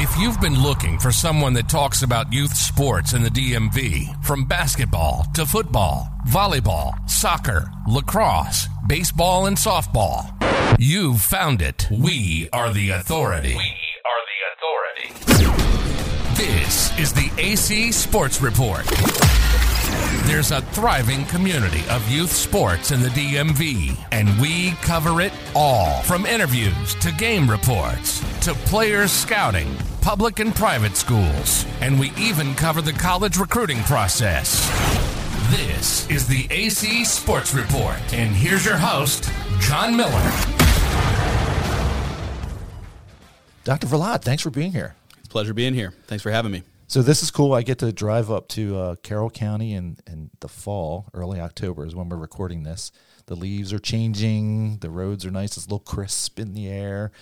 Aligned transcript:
If 0.00 0.16
you've 0.16 0.40
been 0.40 0.62
looking 0.62 0.96
for 1.00 1.10
someone 1.10 1.54
that 1.54 1.68
talks 1.68 2.02
about 2.02 2.32
youth 2.32 2.54
sports 2.54 3.14
in 3.14 3.24
the 3.24 3.30
DMV, 3.30 4.24
from 4.24 4.44
basketball 4.44 5.24
to 5.34 5.44
football, 5.44 6.08
volleyball, 6.28 6.92
soccer, 7.10 7.68
lacrosse, 7.88 8.68
baseball, 8.86 9.46
and 9.46 9.56
softball, 9.56 10.32
you've 10.78 11.20
found 11.20 11.60
it. 11.62 11.88
We 11.90 12.48
are 12.52 12.72
the 12.72 12.90
authority. 12.90 13.56
We 13.56 13.74
are 14.06 14.22
the 14.30 14.38
authority. 14.54 15.08
This 16.36 16.96
is 17.00 17.12
the 17.12 17.28
AC 17.36 17.90
Sports 17.90 18.40
Report. 18.40 18.86
There's 20.28 20.50
a 20.50 20.60
thriving 20.60 21.24
community 21.24 21.88
of 21.88 22.06
youth 22.06 22.30
sports 22.30 22.90
in 22.90 23.00
the 23.00 23.08
DMV, 23.08 23.96
and 24.12 24.38
we 24.38 24.72
cover 24.82 25.22
it 25.22 25.32
all 25.54 26.02
from 26.02 26.26
interviews 26.26 26.94
to 26.96 27.12
game 27.12 27.50
reports 27.50 28.20
to 28.42 28.52
players 28.66 29.10
scouting, 29.10 29.74
public 30.02 30.40
and 30.40 30.54
private 30.54 30.98
schools, 30.98 31.64
and 31.80 31.98
we 31.98 32.12
even 32.18 32.54
cover 32.56 32.82
the 32.82 32.92
college 32.92 33.38
recruiting 33.38 33.78
process. 33.84 34.68
This 35.50 36.06
is 36.10 36.28
the 36.28 36.46
AC 36.50 37.06
Sports 37.06 37.54
Report, 37.54 37.96
and 38.12 38.36
here's 38.36 38.66
your 38.66 38.76
host, 38.76 39.30
John 39.60 39.96
Miller. 39.96 40.12
Dr. 43.64 43.86
Velat, 43.86 44.20
thanks 44.20 44.42
for 44.42 44.50
being 44.50 44.72
here. 44.72 44.94
It's 45.16 45.28
a 45.28 45.30
pleasure 45.30 45.54
being 45.54 45.72
here. 45.72 45.94
Thanks 46.06 46.22
for 46.22 46.30
having 46.30 46.52
me. 46.52 46.64
So 46.88 47.02
this 47.02 47.22
is 47.22 47.30
cool. 47.30 47.52
I 47.52 47.60
get 47.60 47.78
to 47.80 47.92
drive 47.92 48.30
up 48.30 48.48
to 48.48 48.76
uh, 48.76 48.94
Carroll 49.02 49.28
County 49.28 49.74
in, 49.74 49.98
in 50.06 50.30
the 50.40 50.48
fall, 50.48 51.10
early 51.12 51.38
October 51.38 51.84
is 51.84 51.94
when 51.94 52.08
we're 52.08 52.16
recording 52.16 52.62
this. 52.62 52.92
The 53.26 53.34
leaves 53.34 53.74
are 53.74 53.78
changing. 53.78 54.78
The 54.78 54.88
roads 54.88 55.26
are 55.26 55.30
nice. 55.30 55.58
It's 55.58 55.66
a 55.66 55.68
little 55.68 55.80
crisp 55.80 56.40
in 56.40 56.54
the 56.54 56.66
air. 56.66 57.12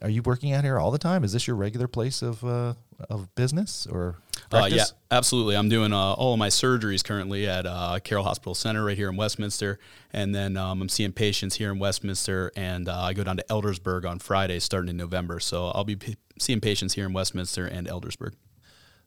Are 0.00 0.08
you 0.08 0.22
working 0.22 0.54
out 0.54 0.64
here 0.64 0.78
all 0.78 0.90
the 0.90 0.98
time? 0.98 1.22
Is 1.22 1.34
this 1.34 1.46
your 1.46 1.56
regular 1.56 1.86
place 1.86 2.22
of 2.22 2.42
uh, 2.44 2.74
of 3.10 3.34
business 3.34 3.86
or 3.90 4.16
uh, 4.52 4.68
yeah, 4.70 4.84
absolutely. 5.10 5.56
I'm 5.56 5.68
doing 5.68 5.92
uh, 5.92 6.12
all 6.14 6.32
of 6.32 6.38
my 6.38 6.48
surgeries 6.48 7.04
currently 7.04 7.46
at 7.46 7.66
uh, 7.66 7.98
Carroll 8.02 8.24
Hospital 8.24 8.54
Center 8.54 8.84
right 8.84 8.96
here 8.96 9.10
in 9.10 9.16
Westminster, 9.16 9.78
and 10.12 10.34
then 10.34 10.56
um, 10.56 10.80
I'm 10.80 10.88
seeing 10.88 11.12
patients 11.12 11.56
here 11.56 11.70
in 11.70 11.78
Westminster, 11.78 12.52
and 12.56 12.88
uh, 12.88 13.00
I 13.00 13.12
go 13.12 13.22
down 13.22 13.36
to 13.36 13.44
Eldersburg 13.50 14.08
on 14.08 14.18
Friday 14.18 14.60
starting 14.60 14.90
in 14.90 14.96
November. 14.96 15.40
So 15.40 15.68
I'll 15.68 15.84
be 15.84 15.96
p- 15.96 16.16
seeing 16.38 16.60
patients 16.60 16.94
here 16.94 17.06
in 17.06 17.12
Westminster 17.12 17.66
and 17.66 17.86
Eldersburg. 17.86 18.32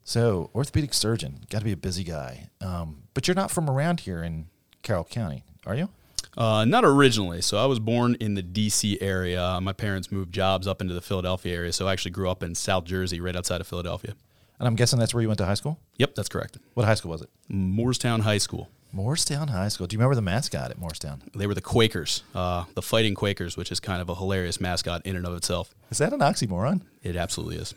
So, 0.03 0.49
orthopedic 0.53 0.93
surgeon, 0.93 1.41
got 1.49 1.59
to 1.59 1.65
be 1.65 1.71
a 1.71 1.77
busy 1.77 2.03
guy. 2.03 2.49
Um, 2.59 3.03
but 3.13 3.27
you're 3.27 3.35
not 3.35 3.51
from 3.51 3.69
around 3.69 4.01
here 4.01 4.21
in 4.21 4.47
Carroll 4.81 5.05
County, 5.05 5.45
are 5.65 5.75
you? 5.75 5.89
Uh, 6.37 6.65
not 6.65 6.83
originally. 6.83 7.41
So 7.41 7.57
I 7.57 7.65
was 7.65 7.79
born 7.79 8.15
in 8.19 8.33
the 8.33 8.41
D.C. 8.41 8.99
area. 9.01 9.59
My 9.61 9.73
parents 9.73 10.11
moved 10.11 10.33
jobs 10.33 10.67
up 10.67 10.81
into 10.81 10.93
the 10.93 11.01
Philadelphia 11.01 11.55
area. 11.55 11.71
So 11.71 11.87
I 11.87 11.93
actually 11.93 12.11
grew 12.11 12.29
up 12.29 12.41
in 12.41 12.55
South 12.55 12.85
Jersey, 12.85 13.19
right 13.19 13.35
outside 13.35 13.61
of 13.61 13.67
Philadelphia. 13.67 14.15
And 14.59 14.67
I'm 14.67 14.75
guessing 14.75 14.99
that's 14.99 15.13
where 15.13 15.21
you 15.21 15.27
went 15.27 15.37
to 15.39 15.45
high 15.45 15.53
school? 15.53 15.79
Yep, 15.97 16.15
that's 16.15 16.29
correct. 16.29 16.57
What 16.73 16.85
high 16.85 16.95
school 16.95 17.11
was 17.11 17.21
it? 17.21 17.29
Moorestown 17.51 18.21
High 18.21 18.37
School. 18.37 18.69
Moorestown 18.95 19.49
High 19.49 19.69
School. 19.69 19.87
Do 19.87 19.95
you 19.95 19.99
remember 19.99 20.15
the 20.15 20.21
mascot 20.21 20.69
at 20.69 20.79
Moorestown? 20.79 21.21
They 21.33 21.47
were 21.47 21.55
the 21.55 21.61
Quakers, 21.61 22.23
uh, 22.35 22.65
the 22.75 22.81
Fighting 22.81 23.15
Quakers, 23.15 23.57
which 23.57 23.71
is 23.71 23.79
kind 23.79 24.01
of 24.01 24.09
a 24.09 24.15
hilarious 24.15 24.61
mascot 24.61 25.01
in 25.05 25.15
and 25.15 25.25
of 25.25 25.35
itself. 25.35 25.73
Is 25.89 25.97
that 25.97 26.13
an 26.13 26.19
oxymoron? 26.19 26.81
It 27.01 27.15
absolutely 27.15 27.57
is. 27.57 27.73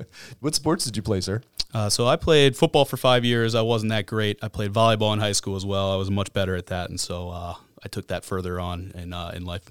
what 0.40 0.54
sports 0.54 0.84
did 0.84 0.96
you 0.96 1.02
play, 1.02 1.22
sir? 1.22 1.40
Uh, 1.72 1.88
so 1.88 2.06
I 2.06 2.16
played 2.16 2.56
football 2.56 2.84
for 2.84 2.96
five 2.96 3.24
years. 3.24 3.54
I 3.54 3.62
wasn't 3.62 3.90
that 3.90 4.06
great. 4.06 4.38
I 4.42 4.48
played 4.48 4.72
volleyball 4.72 5.12
in 5.14 5.20
high 5.20 5.32
school 5.32 5.56
as 5.56 5.64
well. 5.64 5.92
I 5.92 5.96
was 5.96 6.10
much 6.10 6.32
better 6.32 6.54
at 6.54 6.66
that, 6.66 6.90
and 6.90 7.00
so 7.00 7.30
uh, 7.30 7.54
I 7.82 7.88
took 7.88 8.08
that 8.08 8.24
further 8.24 8.60
on 8.60 8.92
in 8.94 9.12
uh, 9.12 9.32
in 9.34 9.44
life. 9.44 9.70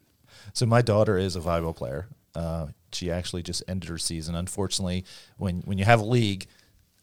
So 0.54 0.66
my 0.66 0.82
daughter 0.82 1.18
is 1.18 1.36
a 1.36 1.40
volleyball 1.40 1.76
player. 1.76 2.08
Uh, 2.36 2.68
she 2.92 3.12
actually 3.12 3.44
just 3.44 3.64
ended 3.68 3.90
her 3.90 3.98
season. 3.98 4.36
Unfortunately, 4.36 5.06
when 5.38 5.62
when 5.62 5.78
you 5.78 5.86
have 5.86 6.00
a 6.00 6.06
league 6.06 6.48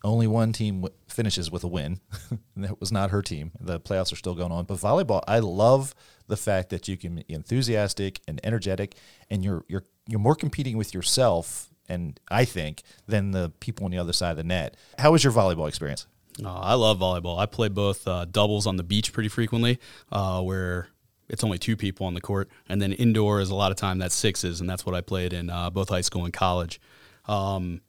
only 0.05 0.27
one 0.27 0.53
team 0.53 0.83
w- 0.83 0.95
finishes 1.09 1.51
with 1.51 1.65
a 1.65 1.69
win. 1.69 2.01
that 2.57 2.79
was 2.79 2.93
not 2.93 3.11
her 3.11 3.23
team. 3.23 3.53
The 3.61 3.81
playoffs 3.81 4.13
are 4.13 4.17
still 4.17 4.35
going 4.35 4.53
on. 4.53 4.65
But 4.65 4.79
volleyball, 4.79 5.23
I 5.27 5.39
love 5.41 5.95
the 6.29 6.37
fact 6.37 6.71
that 6.71 6.87
you 6.87 6.97
can 6.97 7.17
be 7.17 7.25
enthusiastic 7.29 8.21
and 8.29 8.41
energetic, 8.45 8.97
and 9.31 9.45
you're 9.45 9.65
you're 9.69 9.85
you're 10.07 10.21
more 10.21 10.37
competing 10.37 10.77
with 10.77 10.95
yourself, 10.95 11.71
and 11.89 12.21
I 12.31 12.45
think 12.45 12.83
than 13.07 13.33
the 13.33 13.53
people 13.61 13.85
on 13.85 13.91
the 13.91 13.99
other 13.99 14.13
side 14.13 14.33
of 14.33 14.37
the 14.37 14.45
net. 14.45 14.77
How 14.99 15.13
was 15.13 15.25
your 15.25 15.33
volleyball 15.33 15.69
experience? 15.69 16.07
Uh, 16.43 16.53
I 16.53 16.75
love 16.75 16.99
volleyball. 16.99 17.39
I 17.39 17.47
play 17.47 17.69
both 17.69 18.07
uh, 18.09 18.25
doubles 18.25 18.67
on 18.67 18.77
the 18.77 18.83
beach 18.83 19.13
pretty 19.13 19.29
frequently, 19.29 19.79
uh, 20.11 20.43
where 20.43 20.89
it's 21.29 21.45
only 21.45 21.59
two 21.59 21.77
people 21.77 22.07
on 22.07 22.15
the 22.15 22.21
court, 22.21 22.51
and 22.69 22.83
then 22.83 22.93
indoor 22.93 23.41
is 23.41 23.51
a 23.51 23.55
lot 23.55 23.71
of 23.71 23.77
time 23.77 23.99
that's 23.99 24.15
sixes, 24.15 24.61
and 24.61 24.69
that's 24.69 24.85
what 24.85 24.95
I 24.95 25.01
played 25.01 25.33
in 25.33 25.49
uh, 25.49 25.71
both 25.71 25.89
high 25.89 26.01
school 26.01 26.25
and 26.25 26.33
college. 26.33 26.81
Um, 27.27 27.81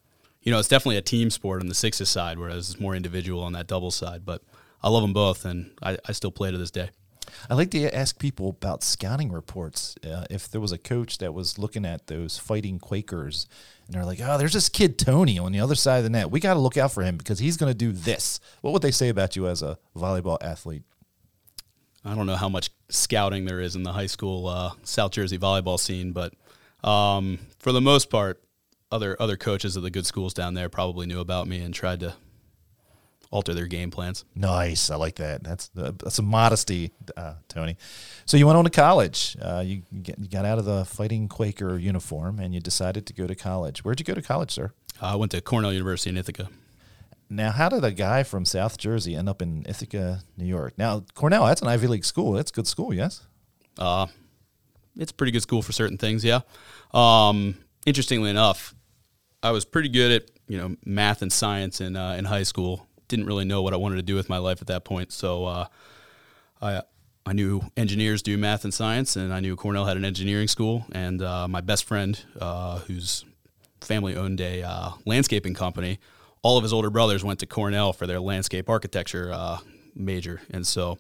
you 0.46 0.52
know, 0.52 0.60
it's 0.60 0.68
definitely 0.68 0.98
a 0.98 1.02
team 1.02 1.30
sport 1.32 1.62
on 1.62 1.68
the 1.68 1.76
sixes 1.76 2.08
side, 2.08 2.38
whereas 2.38 2.70
it's 2.70 2.80
more 2.80 2.96
individual 2.96 3.42
on 3.42 3.54
that 3.54 3.68
double 3.68 3.92
side. 3.92 4.24
But 4.24 4.44
I 4.82 4.90
love 4.90 5.02
them 5.02 5.12
both, 5.12 5.44
and 5.44 5.72
I, 5.82 5.98
I 6.08 6.12
still 6.12 6.32
play 6.32 6.52
to 6.52 6.58
this 6.58 6.72
day. 6.72 6.92
I 7.50 7.56
like 7.56 7.72
to 7.72 7.94
ask 7.94 8.20
people 8.20 8.50
about 8.50 8.84
scouting 8.84 9.32
reports. 9.32 9.96
Uh, 10.04 10.26
if 10.30 10.48
there 10.48 10.62
was 10.62 10.72
a 10.72 10.78
coach 10.78 11.18
that 11.18 11.34
was 11.34 11.58
looking 11.58 11.84
at 11.84 12.06
those 12.06 12.38
fighting 12.38 12.78
Quakers, 12.78 13.48
and 13.88 13.96
they're 13.96 14.06
like, 14.06 14.20
"Oh, 14.22 14.38
there's 14.38 14.54
this 14.54 14.70
kid 14.70 15.00
Tony 15.00 15.40
on 15.40 15.52
the 15.52 15.60
other 15.60 15.76
side 15.76 15.98
of 15.98 16.04
the 16.04 16.12
net. 16.12 16.30
We 16.30 16.40
got 16.40 16.54
to 16.54 16.60
look 16.60 16.78
out 16.78 16.92
for 16.92 17.02
him 17.02 17.18
because 17.18 17.40
he's 17.40 17.58
going 17.58 17.72
to 17.72 17.78
do 17.78 17.92
this." 17.92 18.40
What 18.62 18.72
would 18.72 18.84
they 18.84 18.92
say 18.92 19.10
about 19.10 19.36
you 19.36 19.48
as 19.48 19.64
a 19.64 19.80
volleyball 19.98 20.38
athlete? 20.42 20.84
I 22.06 22.14
don't 22.14 22.28
know 22.28 22.36
how 22.36 22.50
much 22.50 22.70
scouting 22.90 23.46
there 23.46 23.60
is 23.60 23.76
in 23.76 23.82
the 23.82 23.94
high 23.94 24.06
school 24.06 24.48
uh, 24.48 24.74
South 24.84 25.12
Jersey 25.12 25.40
volleyball 25.40 25.80
scene, 25.80 26.12
but 26.12 26.34
um, 26.88 27.40
for 27.58 27.72
the 27.72 27.82
most 27.82 28.12
part, 28.12 28.45
other 28.92 29.16
other 29.20 29.38
coaches 29.38 29.76
of 29.76 29.84
the 29.84 29.90
good 29.90 30.06
schools 30.06 30.34
down 30.34 30.54
there 30.54 30.70
probably 30.70 31.06
knew 31.06 31.20
about 31.20 31.48
me 31.48 31.60
and 31.60 31.74
tried 31.74 32.00
to 32.02 32.14
alter 33.32 33.54
their 33.54 33.68
game 33.68 33.92
plans. 33.92 34.24
Nice, 34.36 34.90
I 34.90 34.96
like 34.96 35.16
that. 35.16 35.44
That's 35.44 35.70
uh, 35.78 35.92
that's 35.98 36.20
a 36.20 36.22
modesty, 36.22 36.92
uh, 37.18 37.34
Tony. 37.48 37.78
So 38.26 38.38
you 38.38 38.46
went 38.48 38.58
on 38.58 38.64
to 38.64 38.70
college. 38.70 39.36
Uh, 39.42 39.64
you 39.66 39.84
get, 40.02 40.18
you 40.20 40.28
got 40.28 40.46
out 40.46 40.58
of 40.58 40.66
the 40.66 40.86
fighting 40.86 41.28
Quaker 41.28 41.78
uniform 41.78 42.40
and 42.40 42.54
you 42.54 42.62
decided 42.62 43.06
to 43.08 43.14
go 43.14 43.28
to 43.28 43.36
college. 43.36 43.84
Where'd 43.84 44.00
you 44.00 44.06
go 44.06 44.14
to 44.14 44.22
college, 44.22 44.52
sir? 44.52 44.72
I 45.02 45.16
went 45.16 45.32
to 45.32 45.42
Cornell 45.42 45.74
University 45.74 46.10
in 46.10 46.18
Ithaca. 46.18 46.50
Now, 47.30 47.52
how 47.52 47.70
did 47.70 47.84
a 47.84 47.92
guy 47.92 48.24
from 48.24 48.46
South 48.46 48.78
Jersey 48.78 49.16
end 49.16 49.28
up 49.28 49.42
in 49.42 49.66
Ithaca, 49.68 50.22
New 50.38 50.46
York? 50.46 50.78
Now, 50.78 51.04
Cornell, 51.16 51.46
that's 51.46 51.62
an 51.62 51.68
Ivy 51.68 51.88
League 51.88 52.06
school. 52.06 52.34
That's 52.34 52.52
a 52.52 52.54
good 52.54 52.68
school, 52.68 52.94
yes? 52.94 53.26
Uh, 53.78 54.06
it's 54.96 55.12
a 55.12 55.16
pretty 55.16 55.32
good 55.32 55.42
school 55.42 55.62
for 55.62 55.72
certain 55.72 55.98
things, 55.98 56.24
yeah. 56.24 56.42
Um, 56.94 57.58
interestingly 57.86 58.30
enough, 58.30 58.76
I 59.42 59.52
was 59.52 59.66
pretty 59.66 59.90
good 59.90 60.12
at 60.12 60.32
you 60.48 60.58
know 60.58 60.76
math 60.86 61.22
and 61.22 61.32
science 61.32 61.82
in 61.82 61.96
uh, 61.96 62.14
in 62.14 62.26
high 62.26 62.44
school. 62.44 62.88
Didn't 63.08 63.26
really 63.26 63.46
know 63.46 63.62
what 63.62 63.74
I 63.74 63.78
wanted 63.78 63.98
to 63.98 64.02
do 64.02 64.16
with 64.16 64.30
my 64.30 64.38
life 64.38 64.62
at 64.62 64.68
that 64.68 64.84
point, 64.84 65.12
so 65.12 65.46
uh, 65.46 65.68
I 66.62 66.82
I 67.26 67.34
knew 67.34 67.62
engineers 67.76 68.22
do 68.22 68.38
math 68.38 68.64
and 68.64 68.74
science, 68.74 69.16
and 69.16 69.34
I 69.34 69.40
knew 69.40 69.56
Cornell 69.56 69.86
had 69.86 69.98
an 69.98 70.06
engineering 70.06 70.48
school. 70.48 70.86
And 70.92 71.22
uh, 71.22 71.48
my 71.48 71.62
best 71.62 71.86
friend, 71.86 72.20
uh, 72.40 72.80
whose 72.80 73.26
family 73.82 74.16
owned 74.16 74.42
a 74.42 74.62
uh, 74.62 74.92
landscaping 75.06 75.56
company, 75.56 76.00
all 76.44 76.58
of 76.58 76.64
his 76.64 76.72
older 76.72 76.92
brothers 76.92 77.24
went 77.24 77.40
to 77.40 77.48
Cornell 77.48 77.94
for 77.94 78.06
their 78.06 78.20
landscape 78.20 78.70
architecture 78.70 79.32
uh, 79.34 79.58
major, 79.96 80.42
and 80.52 80.66
so 80.66 81.00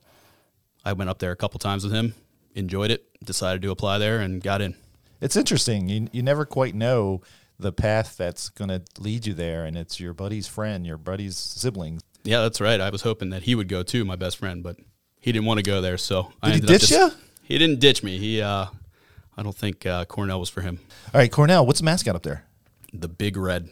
I 0.83 0.93
went 0.93 1.09
up 1.09 1.19
there 1.19 1.31
a 1.31 1.35
couple 1.35 1.59
times 1.59 1.83
with 1.83 1.93
him, 1.93 2.13
enjoyed 2.55 2.91
it, 2.91 3.05
decided 3.23 3.61
to 3.63 3.71
apply 3.71 3.97
there, 3.97 4.19
and 4.19 4.41
got 4.41 4.61
in. 4.61 4.75
It's 5.25 5.35
interesting. 5.35 5.89
You 5.89 6.07
you 6.11 6.21
never 6.21 6.45
quite 6.45 6.75
know 6.75 7.21
the 7.59 7.71
path 7.71 8.15
that's 8.15 8.49
going 8.49 8.69
to 8.69 8.83
lead 8.99 9.25
you 9.25 9.33
there, 9.33 9.65
and 9.65 9.75
it's 9.75 9.99
your 9.99 10.13
buddy's 10.13 10.47
friend, 10.47 10.85
your 10.85 10.97
buddy's 10.97 11.35
siblings. 11.35 12.03
Yeah, 12.23 12.41
that's 12.41 12.61
right. 12.61 12.79
I 12.79 12.89
was 12.91 13.01
hoping 13.01 13.31
that 13.31 13.43
he 13.43 13.55
would 13.55 13.67
go 13.67 13.81
too, 13.81 14.05
my 14.05 14.15
best 14.15 14.37
friend, 14.37 14.61
but 14.61 14.77
he 15.19 15.31
didn't 15.31 15.45
want 15.45 15.57
to 15.57 15.63
go 15.63 15.81
there. 15.81 15.97
So 15.97 16.31
Did 16.43 16.51
I 16.51 16.53
he 16.55 16.59
ditch 16.59 16.91
up 16.91 17.11
you? 17.11 17.17
He 17.43 17.57
didn't 17.57 17.79
ditch 17.79 18.03
me. 18.03 18.17
He, 18.17 18.41
uh, 18.41 18.65
I 19.37 19.43
don't 19.43 19.55
think 19.55 19.85
uh, 19.85 20.05
Cornell 20.05 20.39
was 20.39 20.49
for 20.49 20.61
him. 20.61 20.79
All 21.13 21.19
right, 21.19 21.31
Cornell, 21.31 21.65
what's 21.65 21.79
the 21.79 21.85
mascot 21.85 22.15
up 22.15 22.23
there? 22.23 22.45
The 22.93 23.07
Big 23.07 23.37
Red, 23.37 23.69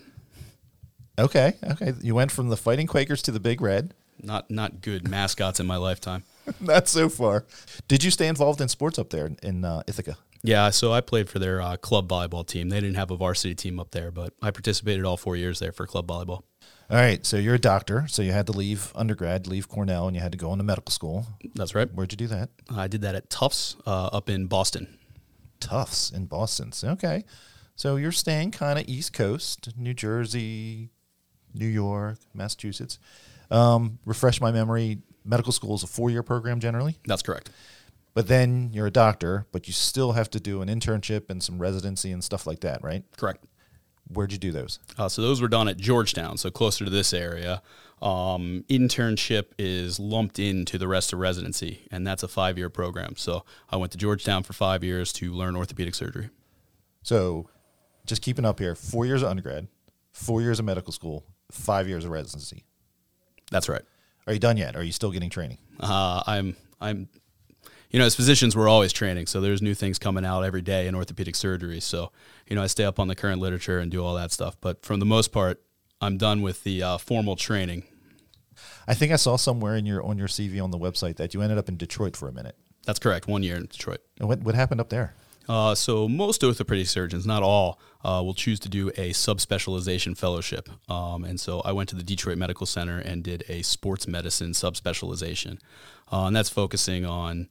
Okay, 1.20 1.54
okay. 1.64 1.94
You 2.02 2.16
went 2.16 2.32
from 2.32 2.50
the 2.50 2.58
Fighting 2.58 2.88
Quakers 2.88 3.22
to 3.24 3.32
the 3.32 3.40
Big 3.40 3.62
Red. 3.62 3.94
not 4.22 4.50
not 4.50 4.82
good 4.82 5.08
mascots 5.08 5.60
in 5.60 5.68
my 5.68 5.78
lifetime. 5.78 6.24
Not 6.60 6.90
so 6.90 7.08
far. 7.08 7.46
Did 7.88 8.04
you 8.04 8.12
stay 8.12 8.28
involved 8.28 8.60
in 8.60 8.68
sports 8.68 9.00
up 9.00 9.12
there 9.12 9.32
in 9.42 9.64
uh, 9.64 9.82
Ithaca? 9.88 10.18
Yeah, 10.46 10.72
so 10.72 10.92
I 10.92 11.00
played 11.00 11.30
for 11.30 11.40
their 11.40 11.62
uh, 11.62 11.78
club 11.78 12.10
volleyball 12.10 12.46
team. 12.46 12.68
They 12.68 12.82
didn't 12.82 12.98
have 12.98 13.12
a 13.12 13.16
varsity 13.16 13.56
team 13.56 13.80
up 13.80 13.92
there, 13.92 14.12
but 14.12 14.34
I 14.42 14.52
participated 14.52 15.06
all 15.06 15.16
four 15.16 15.38
years 15.38 15.60
there 15.60 15.72
for 15.72 15.88
club 15.88 16.08
volleyball. 16.08 16.44
All 16.90 16.98
right, 16.98 17.26
so 17.26 17.38
you're 17.38 17.56
a 17.56 17.60
doctor, 17.60 18.06
so 18.10 18.22
you 18.22 18.34
had 18.34 18.46
to 18.48 18.52
leave 18.52 18.92
undergrad, 18.94 19.48
leave 19.48 19.70
Cornell, 19.70 20.06
and 20.06 20.16
you 20.18 20.22
had 20.22 20.34
to 20.34 20.38
go 20.38 20.52
into 20.52 20.66
medical 20.66 20.92
school. 20.92 21.26
That's 21.56 21.74
right. 21.74 21.92
Where'd 21.94 22.12
you 22.12 22.18
do 22.18 22.28
that? 22.28 22.50
I 22.70 22.90
did 22.90 23.02
that 23.02 23.16
at 23.16 23.30
Tufts 23.30 23.78
uh, 23.88 24.08
up 24.08 24.30
in 24.30 24.48
Boston. 24.48 25.00
Tufts 25.62 26.12
in 26.12 26.26
Boston. 26.26 26.74
So, 26.74 26.90
okay, 26.90 27.24
so 27.78 27.96
you're 27.96 28.12
staying 28.12 28.52
kind 28.52 28.78
of 28.78 28.88
East 28.88 29.14
Coast, 29.14 29.70
New 29.78 29.94
Jersey, 29.94 30.90
New 31.54 31.68
York, 31.68 32.20
Massachusetts. 32.34 33.00
Um, 33.50 33.98
refresh 34.06 34.42
my 34.42 34.52
memory. 34.52 35.00
Medical 35.24 35.54
school 35.54 35.76
is 35.76 35.84
a 35.84 35.88
four-year 35.88 36.22
program 36.22 36.60
generally. 36.60 36.98
That's 37.06 37.22
correct. 37.22 37.50
But 38.14 38.28
then 38.28 38.70
you're 38.74 38.88
a 38.88 38.92
doctor, 38.92 39.48
but 39.52 39.68
you 39.68 39.74
still 39.74 40.12
have 40.12 40.30
to 40.32 40.40
do 40.40 40.62
an 40.62 40.70
internship 40.70 41.30
and 41.30 41.42
some 41.42 41.60
residency 41.60 42.12
and 42.12 42.24
stuff 42.24 42.46
like 42.46 42.60
that, 42.60 42.84
right? 42.84 43.04
Correct. 43.18 43.44
Where'd 44.08 44.32
you 44.32 44.38
do 44.38 44.52
those? 44.52 44.80
Uh, 44.98 45.10
so 45.10 45.22
those 45.22 45.42
were 45.42 45.48
done 45.48 45.68
at 45.68 45.78
Georgetown, 45.78 46.38
so 46.38 46.52
closer 46.52 46.84
to 46.86 46.92
this 46.92 47.14
area. 47.14 47.62
Um, 48.02 48.66
internship 48.70 49.46
is 49.58 50.00
lumped 50.00 50.38
into 50.38 50.78
the 50.78 50.88
rest 50.88 51.14
of 51.14 51.20
residency, 51.20 51.88
and 51.90 52.06
that's 52.06 52.22
a 52.22 52.28
five 52.28 52.58
year 52.58 52.70
program. 52.70 53.16
So 53.16 53.46
I 53.70 53.78
went 53.78 53.92
to 53.94 53.98
Georgetown 53.98 54.44
for 54.44 54.54
five 54.54 54.84
years 54.84 55.14
to 55.14 55.32
learn 55.32 55.56
orthopedic 55.56 55.96
surgery. 55.96 56.30
So 57.02 57.50
just 58.06 58.22
keeping 58.22 58.46
up 58.46 58.60
here 58.60 58.76
four 58.76 59.06
years 59.06 59.24
of 59.24 59.30
undergrad, 59.30 59.68
four 60.12 60.42
years 60.42 60.60
of 60.60 60.66
medical 60.66 60.92
school, 60.92 61.26
five 61.50 61.88
years 61.88 62.04
of 62.06 62.12
residency. 62.12 62.66
That's 63.52 63.70
right. 63.70 63.84
Are 64.28 64.34
you 64.34 64.40
done 64.40 64.58
yet? 64.58 64.76
Are 64.76 64.84
you 64.84 64.92
still 64.92 65.12
getting 65.12 65.30
training? 65.30 65.58
Uh, 65.80 66.24
I'm 66.28 66.56
I'm 66.82 67.08
you 67.94 68.00
know, 68.00 68.06
as 68.06 68.16
physicians, 68.16 68.56
we're 68.56 68.68
always 68.68 68.92
training, 68.92 69.28
so 69.28 69.40
there's 69.40 69.62
new 69.62 69.76
things 69.76 70.00
coming 70.00 70.26
out 70.26 70.42
every 70.42 70.64
day 70.64 70.88
in 70.88 70.96
orthopedic 70.96 71.36
surgery. 71.36 71.80
So, 71.80 72.12
you 72.48 72.56
know, 72.56 72.64
I 72.64 72.68
stay 72.68 72.86
up 72.86 73.00
on 73.00 73.08
the 73.08 73.16
current 73.16 73.40
literature 73.40 73.78
and 73.78 73.92
do 73.92 74.04
all 74.04 74.16
that 74.16 74.32
stuff. 74.32 74.58
But 74.60 74.84
for 74.84 74.98
the 74.98 75.06
most 75.06 75.32
part, 75.32 75.62
I'm 76.02 76.18
done 76.18 76.42
with 76.42 76.64
the 76.64 76.82
uh, 76.82 76.98
formal 76.98 77.36
training. 77.36 77.84
I 78.88 78.96
think 78.96 79.12
I 79.12 79.16
saw 79.18 79.36
somewhere 79.36 79.76
in 79.76 79.86
your 79.86 80.04
on 80.04 80.18
your 80.18 80.28
CV 80.28 80.62
on 80.62 80.72
the 80.72 80.78
website 80.78 81.18
that 81.18 81.36
you 81.36 81.42
ended 81.42 81.60
up 81.60 81.70
in 81.70 81.78
Detroit 81.78 82.18
for 82.18 82.28
a 82.28 82.34
minute. 82.34 82.58
That's 82.86 83.00
correct. 83.00 83.28
One 83.28 83.44
year 83.44 83.58
in 83.58 83.68
Detroit. 83.68 84.02
And 84.20 84.28
what 84.28 84.42
what 84.42 84.56
happened 84.56 84.82
up 84.82 84.90
there? 84.90 85.14
Uh, 85.48 85.76
so 85.76 86.08
most 86.08 86.44
orthopedic 86.44 86.88
surgeons, 86.88 87.28
not 87.28 87.44
all, 87.44 87.80
uh, 88.04 88.22
will 88.24 88.34
choose 88.34 88.60
to 88.62 88.70
do 88.70 88.90
a 88.90 89.12
subspecialization 89.12 90.18
fellowship. 90.18 90.70
Um, 90.90 91.26
and 91.26 91.40
so 91.40 91.60
I 91.62 91.74
went 91.74 91.90
to 91.90 91.96
the 91.96 92.04
Detroit 92.04 92.38
Medical 92.38 92.66
Center 92.66 92.98
and 92.98 93.24
did 93.24 93.44
a 93.50 93.62
sports 93.62 94.08
medicine 94.08 94.52
subspecialization, 94.52 95.60
uh, 96.12 96.26
and 96.26 96.36
that's 96.36 96.50
focusing 96.50 97.06
on 97.06 97.50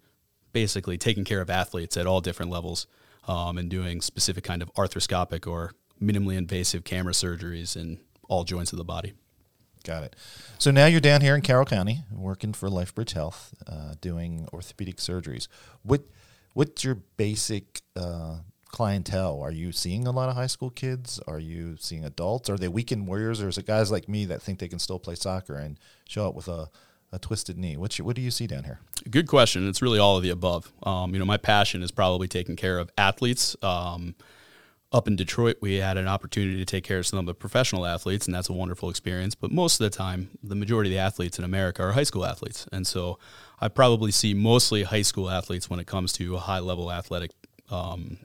basically 0.52 0.98
taking 0.98 1.24
care 1.24 1.40
of 1.40 1.50
athletes 1.50 1.96
at 1.96 2.06
all 2.06 2.20
different 2.20 2.50
levels 2.50 2.86
um, 3.28 3.58
and 3.58 3.70
doing 3.70 4.00
specific 4.00 4.44
kind 4.44 4.62
of 4.62 4.72
arthroscopic 4.74 5.46
or 5.46 5.72
minimally 6.00 6.36
invasive 6.36 6.84
camera 6.84 7.12
surgeries 7.12 7.76
in 7.76 7.98
all 8.28 8.44
joints 8.44 8.72
of 8.72 8.78
the 8.78 8.84
body. 8.84 9.12
Got 9.84 10.04
it. 10.04 10.16
So 10.58 10.70
now 10.70 10.86
you're 10.86 11.00
down 11.00 11.22
here 11.22 11.34
in 11.34 11.42
Carroll 11.42 11.64
County 11.64 12.04
working 12.12 12.52
for 12.52 12.68
LifeBridge 12.68 13.12
Health, 13.12 13.52
uh, 13.66 13.94
doing 14.00 14.48
orthopedic 14.52 14.96
surgeries. 14.96 15.48
What 15.82 16.02
what's 16.54 16.84
your 16.84 16.96
basic 17.16 17.82
uh, 17.96 18.38
clientele? 18.68 19.40
Are 19.40 19.50
you 19.50 19.72
seeing 19.72 20.06
a 20.06 20.12
lot 20.12 20.28
of 20.28 20.36
high 20.36 20.46
school 20.46 20.70
kids? 20.70 21.20
Are 21.26 21.40
you 21.40 21.76
seeing 21.78 22.04
adults? 22.04 22.48
Are 22.48 22.56
they 22.56 22.68
weekend 22.68 23.08
warriors, 23.08 23.42
or 23.42 23.48
is 23.48 23.58
it 23.58 23.66
guys 23.66 23.90
like 23.90 24.08
me 24.08 24.24
that 24.26 24.40
think 24.40 24.60
they 24.60 24.68
can 24.68 24.78
still 24.78 25.00
play 25.00 25.16
soccer 25.16 25.54
and 25.54 25.80
show 26.06 26.28
up 26.28 26.34
with 26.34 26.46
a 26.46 26.70
a 27.12 27.18
twisted 27.18 27.58
knee? 27.58 27.76
What's 27.76 28.00
what 28.00 28.16
do 28.16 28.22
you 28.22 28.30
see 28.30 28.46
down 28.46 28.64
here? 28.64 28.80
Good 29.10 29.28
question. 29.28 29.68
It's 29.68 29.82
really 29.82 29.98
all 29.98 30.16
of 30.16 30.22
the 30.22 30.30
above. 30.30 30.72
Um, 30.82 31.12
you 31.12 31.18
know, 31.18 31.24
my 31.24 31.36
passion 31.36 31.82
is 31.82 31.90
probably 31.90 32.28
taking 32.28 32.56
care 32.56 32.78
of 32.78 32.90
athletes. 32.96 33.54
Um, 33.62 34.14
up 34.92 35.08
in 35.08 35.16
Detroit, 35.16 35.56
we 35.62 35.76
had 35.76 35.96
an 35.96 36.06
opportunity 36.06 36.58
to 36.58 36.66
take 36.66 36.84
care 36.84 36.98
of 36.98 37.06
some 37.06 37.18
of 37.18 37.26
the 37.26 37.34
professional 37.34 37.86
athletes, 37.86 38.26
and 38.26 38.34
that's 38.34 38.50
a 38.50 38.52
wonderful 38.52 38.90
experience. 38.90 39.34
But 39.34 39.50
most 39.50 39.80
of 39.80 39.90
the 39.90 39.96
time, 39.96 40.30
the 40.42 40.54
majority 40.54 40.90
of 40.90 40.92
the 40.92 40.98
athletes 40.98 41.38
in 41.38 41.44
America 41.44 41.82
are 41.82 41.92
high 41.92 42.02
school 42.02 42.26
athletes. 42.26 42.66
And 42.72 42.86
so 42.86 43.18
I 43.58 43.68
probably 43.68 44.10
see 44.10 44.34
mostly 44.34 44.82
high 44.82 45.02
school 45.02 45.30
athletes 45.30 45.70
when 45.70 45.80
it 45.80 45.86
comes 45.86 46.12
to 46.14 46.36
high 46.36 46.58
level 46.58 46.92
athletic 46.92 47.30
um, 47.70 48.18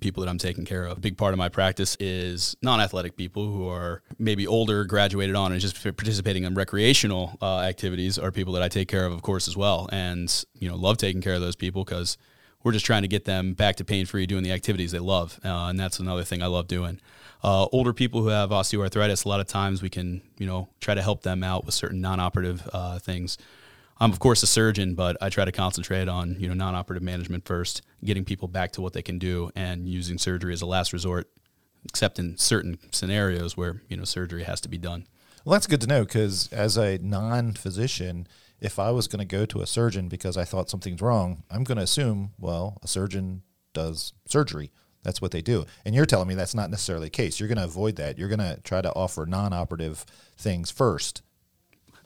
people 0.00 0.22
that 0.22 0.30
I'm 0.30 0.38
taking 0.38 0.64
care 0.64 0.84
of. 0.84 0.98
A 0.98 1.00
big 1.00 1.16
part 1.16 1.32
of 1.32 1.38
my 1.38 1.48
practice 1.48 1.96
is 2.00 2.56
non-athletic 2.62 3.16
people 3.16 3.50
who 3.50 3.68
are 3.68 4.02
maybe 4.18 4.46
older, 4.46 4.84
graduated 4.84 5.34
on, 5.34 5.52
and 5.52 5.60
just 5.60 5.82
participating 5.82 6.44
in 6.44 6.54
recreational 6.54 7.36
uh, 7.40 7.60
activities 7.60 8.18
are 8.18 8.30
people 8.30 8.52
that 8.54 8.62
I 8.62 8.68
take 8.68 8.88
care 8.88 9.06
of, 9.06 9.12
of 9.12 9.22
course, 9.22 9.48
as 9.48 9.56
well. 9.56 9.88
And 9.92 10.32
you 10.58 10.68
know, 10.68 10.76
love 10.76 10.96
taking 10.96 11.20
care 11.20 11.34
of 11.34 11.40
those 11.40 11.56
people 11.56 11.84
because 11.84 12.18
we're 12.62 12.72
just 12.72 12.86
trying 12.86 13.02
to 13.02 13.08
get 13.08 13.24
them 13.24 13.54
back 13.54 13.76
to 13.76 13.84
pain-free, 13.84 14.26
doing 14.26 14.42
the 14.42 14.52
activities 14.52 14.92
they 14.92 14.98
love, 14.98 15.38
uh, 15.44 15.66
and 15.68 15.78
that's 15.78 16.00
another 16.00 16.24
thing 16.24 16.42
I 16.42 16.46
love 16.46 16.66
doing. 16.66 17.00
Uh, 17.44 17.66
older 17.66 17.92
people 17.92 18.22
who 18.22 18.28
have 18.28 18.50
osteoarthritis, 18.50 19.24
a 19.24 19.28
lot 19.28 19.40
of 19.40 19.46
times 19.46 19.82
we 19.82 19.90
can, 19.90 20.22
you 20.38 20.46
know, 20.46 20.68
try 20.80 20.94
to 20.94 21.02
help 21.02 21.22
them 21.22 21.44
out 21.44 21.64
with 21.64 21.74
certain 21.74 22.00
non-operative 22.00 22.68
uh, 22.72 22.98
things 22.98 23.38
I'm 23.98 24.12
of 24.12 24.18
course 24.18 24.42
a 24.42 24.46
surgeon, 24.46 24.94
but 24.94 25.16
I 25.22 25.30
try 25.30 25.44
to 25.44 25.52
concentrate 25.52 26.08
on 26.08 26.36
you 26.38 26.48
know 26.48 26.54
non-operative 26.54 27.02
management 27.02 27.46
first, 27.46 27.82
getting 28.04 28.24
people 28.24 28.48
back 28.48 28.72
to 28.72 28.82
what 28.82 28.92
they 28.92 29.02
can 29.02 29.18
do, 29.18 29.50
and 29.56 29.88
using 29.88 30.18
surgery 30.18 30.52
as 30.52 30.62
a 30.62 30.66
last 30.66 30.92
resort, 30.92 31.30
except 31.84 32.18
in 32.18 32.36
certain 32.36 32.78
scenarios 32.92 33.56
where 33.56 33.82
you 33.88 33.96
know 33.96 34.04
surgery 34.04 34.44
has 34.44 34.60
to 34.62 34.68
be 34.68 34.78
done. 34.78 35.06
Well, 35.44 35.52
that's 35.52 35.66
good 35.66 35.80
to 35.82 35.86
know 35.86 36.04
because 36.04 36.52
as 36.52 36.76
a 36.76 36.98
non-physician, 36.98 38.26
if 38.60 38.78
I 38.78 38.90
was 38.90 39.06
going 39.06 39.20
to 39.20 39.24
go 39.24 39.46
to 39.46 39.60
a 39.60 39.66
surgeon 39.66 40.08
because 40.08 40.36
I 40.36 40.44
thought 40.44 40.68
something's 40.68 41.00
wrong, 41.00 41.44
I'm 41.50 41.62
going 41.62 41.76
to 41.76 41.84
assume, 41.84 42.32
well, 42.38 42.78
a 42.82 42.88
surgeon 42.88 43.42
does 43.72 44.12
surgery. 44.26 44.72
That's 45.04 45.22
what 45.22 45.30
they 45.30 45.42
do. 45.42 45.64
And 45.84 45.94
you're 45.94 46.04
telling 46.04 46.26
me 46.26 46.34
that's 46.34 46.54
not 46.54 46.68
necessarily 46.68 47.06
the 47.06 47.10
case. 47.10 47.38
You're 47.38 47.48
going 47.48 47.58
to 47.58 47.64
avoid 47.64 47.94
that. 47.94 48.18
You're 48.18 48.28
going 48.28 48.40
to 48.40 48.58
try 48.64 48.80
to 48.80 48.92
offer 48.94 49.24
non-operative 49.24 50.04
things 50.36 50.72
first 50.72 51.22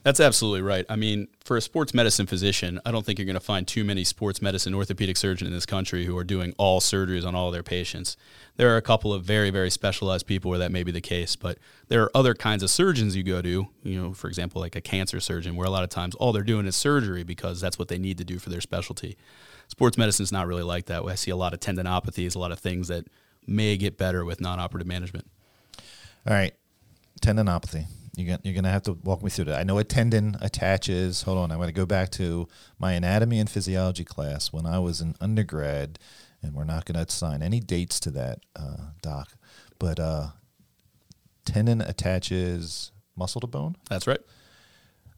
that's 0.03 0.21
absolutely 0.21 0.63
right. 0.63 0.87
I 0.89 0.97
mean, 0.97 1.29
for 1.45 1.59
a 1.59 1.61
sports 1.61 1.93
medicine 1.93 2.27
physician, 2.27 2.81
I 2.87 2.91
don't 2.91 3.05
think 3.05 3.19
you're 3.19 3.27
going 3.27 3.35
to 3.35 3.41
find 3.41 3.69
too 3.69 3.85
many 3.85 4.03
sports 4.03 4.41
medicine 4.41 4.75
orthopedic 4.75 5.19
surgeons 5.19 5.49
in 5.49 5.55
this 5.55 5.67
country 5.67 6.07
who 6.07 6.17
are 6.17 6.25
doing 6.25 6.55
all 6.57 6.81
surgeries 6.81 7.27
on 7.27 7.35
all 7.35 7.51
their 7.51 7.63
patients. 7.63 8.17
There 8.57 8.73
are 8.73 8.79
a 8.79 8.83
couple 8.83 9.13
of 9.13 9.25
very, 9.25 9.51
very 9.51 9.69
specialized 9.69 10.27
people 10.27 10.49
where 10.49 10.59
that 10.59 10.73
may 10.73 10.85
be 10.85 10.93
the 10.93 11.03
case, 11.03 11.37
but 11.37 11.59
there 11.89 12.03
are 12.03 12.11
other 12.17 12.35
kinds 12.35 12.63
of 12.63 12.71
surgeons 12.71 13.15
you 13.15 13.23
go 13.23 13.43
to, 13.43 13.69
you 13.83 14.01
know, 14.01 14.15
for 14.15 14.29
example, 14.29 14.61
like 14.61 14.75
a 14.75 14.81
cancer 14.81 15.21
surgeon, 15.21 15.55
where 15.55 15.67
a 15.67 15.71
lot 15.71 15.85
of 15.85 15.91
times 15.91 16.15
all 16.15 16.33
they're 16.33 16.43
doing 16.43 16.67
is 16.67 16.77
surgery 16.77 17.23
because 17.23 17.61
that's 17.61 17.79
what 17.79 17.89
they 17.89 17.99
need 17.99 18.17
to 18.19 18.25
do 18.25 18.39
for 18.39 18.49
their 18.49 18.63
specialty. 18.63 19.19
Sports 19.69 19.99
medicine 19.99 20.25
is 20.25 20.33
not 20.33 20.47
really 20.47 20.63
like 20.63 20.87
that. 20.87 21.05
I 21.05 21.15
see 21.15 21.31
a 21.31 21.37
lot 21.37 21.53
of 21.53 21.61
tendinopathies, 21.61 22.35
a 22.35 22.39
lot 22.39 22.53
of 22.53 22.59
things 22.59 22.89
that 22.89 23.07
may 23.47 23.77
get 23.77 23.99
better 23.99 24.25
with 24.25 24.41
non 24.41 24.59
operative 24.59 24.89
management. 24.89 25.31
All 26.27 26.35
right. 26.35 26.55
Tendinopathy 27.21 27.87
you're 28.17 28.27
gonna, 28.27 28.41
you're 28.43 28.55
gonna 28.55 28.71
have 28.71 28.83
to 28.85 28.93
walk 28.93 29.23
me 29.23 29.31
through 29.31 29.47
that. 29.47 29.61
I 29.61 29.63
know 29.63 29.79
a 29.79 29.85
tendon 29.85 30.37
attaches. 30.41 31.23
Hold 31.23 31.39
on, 31.39 31.53
I'm 31.53 31.59
gonna 31.59 31.73
go 31.73 31.87
back 31.87 32.11
to 32.13 32.49
my 32.79 32.93
anatomy 32.93 33.39
and 33.39 33.49
physiology 33.49 34.05
class 34.05 34.53
when 34.53 34.67
I 34.67 34.79
was 34.79 35.01
an 35.01 35.15
undergrad, 35.21 35.99
and 36.43 36.55
we're 36.55 36.65
not 36.65 36.85
gonna 36.85 37.01
assign 37.01 37.43
any 37.43 37.61
dates 37.61 38.01
to 38.01 38.11
that, 38.13 38.41
uh, 38.57 38.91
doc. 39.03 39.35
But 39.79 39.99
uh, 39.99 40.29
tendon 41.45 41.81
attaches 41.81 42.93
muscle 43.17 43.41
to 43.41 43.47
bone. 43.47 43.77
That's 43.89 44.07
right. 44.07 44.21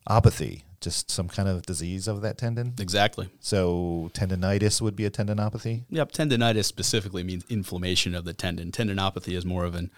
Opathy, 0.09 0.63
just 0.81 1.11
some 1.11 1.29
kind 1.29 1.49
of 1.49 1.63
disease 1.63 2.09
of 2.09 2.23
that 2.23 2.37
tendon. 2.37 2.75
Exactly. 2.79 3.29
So 3.41 4.11
tendonitis 4.15 4.83
would 4.83 4.97
be 4.97 5.05
a 5.05 5.11
tendinopathy. 5.11 5.85
Yep. 5.91 6.13
Tendonitis 6.13 6.65
specifically 6.65 7.23
means 7.23 7.45
inflammation 7.49 8.15
of 8.15 8.25
the 8.25 8.33
tendon. 8.33 8.73
Tendinopathy 8.73 9.37
is 9.37 9.45
more 9.45 9.65
of 9.65 9.75
an 9.75 9.91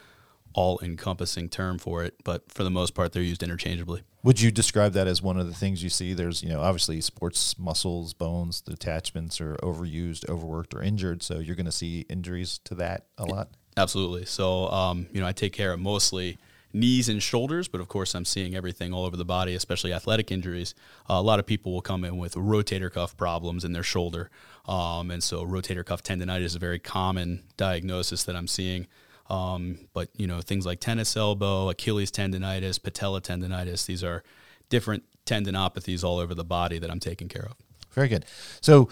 all 0.55 0.79
encompassing 0.83 1.49
term 1.49 1.79
for 1.79 2.05
it, 2.05 2.15
but 2.25 2.51
for 2.51 2.63
the 2.65 2.71
most 2.71 2.95
part, 2.95 3.13
they're 3.13 3.23
used 3.23 3.43
interchangeably. 3.43 4.03
Would 4.23 4.41
you 4.41 4.51
describe 4.51 4.93
that 4.93 5.07
as 5.07 5.21
one 5.21 5.39
of 5.39 5.47
the 5.47 5.55
things 5.55 5.83
you 5.83 5.91
see? 5.91 6.15
There's, 6.15 6.43
you 6.43 6.49
know, 6.49 6.61
obviously 6.61 7.01
sports 7.01 7.59
muscles, 7.59 8.15
bones, 8.15 8.63
the 8.63 8.73
attachments 8.73 9.41
are 9.41 9.57
overused, 9.57 10.29
overworked, 10.29 10.73
or 10.75 10.83
injured. 10.83 11.23
So 11.23 11.41
you're 11.41 11.57
going 11.57 11.67
to 11.67 11.73
see 11.73 12.07
injuries 12.09 12.59
to 12.65 12.75
that 12.77 13.07
a 13.19 13.25
lot. 13.25 13.51
Absolutely. 13.77 14.25
So, 14.25 14.69
um, 14.71 15.09
you 15.13 15.21
know, 15.21 15.27
I 15.27 15.33
take 15.33 15.53
care 15.53 15.73
of 15.73 15.81
mostly 15.81 16.39
knees 16.73 17.09
and 17.09 17.23
shoulders, 17.23 17.69
but 17.69 17.81
of 17.81 17.89
course, 17.89 18.15
I'm 18.15 18.25
seeing 18.25 18.55
everything 18.55 18.93
all 18.93 19.05
over 19.05 19.17
the 19.17 19.25
body, 19.25 19.55
especially 19.55 19.93
athletic 19.93 20.31
injuries. 20.33 20.75
Uh, 21.09 21.15
a 21.15 21.23
lot 21.23 21.39
of 21.39 21.47
people 21.47 21.73
will 21.73 21.83
come 21.83 22.05
in 22.05 22.17
with 22.17 22.35
rotator 22.35 22.93
cuff 22.93 23.17
problems 23.17 23.65
in 23.65 23.73
their 23.73 23.83
shoulder. 23.83 24.31
Um, 24.67 25.11
and 25.11 25.23
so, 25.23 25.45
rotator 25.45 25.85
cuff 25.85 26.03
tendonitis 26.03 26.45
is 26.45 26.55
a 26.55 26.59
very 26.59 26.79
common 26.79 27.45
diagnosis 27.57 28.25
that 28.25 28.37
I'm 28.37 28.49
seeing. 28.49 28.87
Um, 29.31 29.79
but 29.93 30.09
you 30.17 30.27
know 30.27 30.41
things 30.41 30.67
like 30.67 30.81
tennis 30.81 31.17
elbow, 31.17 31.71
Achilles 31.71 32.11
tendonitis, 32.11 32.83
patella 32.83 33.21
tendonitis. 33.21 33.87
These 33.87 34.05
are 34.05 34.23
different 34.69 35.05
tendinopathies 35.27 36.05
all 36.05 36.19
over 36.19 36.35
the 36.35 36.45
body 36.45 36.79
that 36.79 36.91
I'm 36.91 37.01
taking 37.01 37.29
care 37.29 37.47
of. 37.47 37.57
Very 37.93 38.09
good. 38.09 38.25
So, 38.61 38.89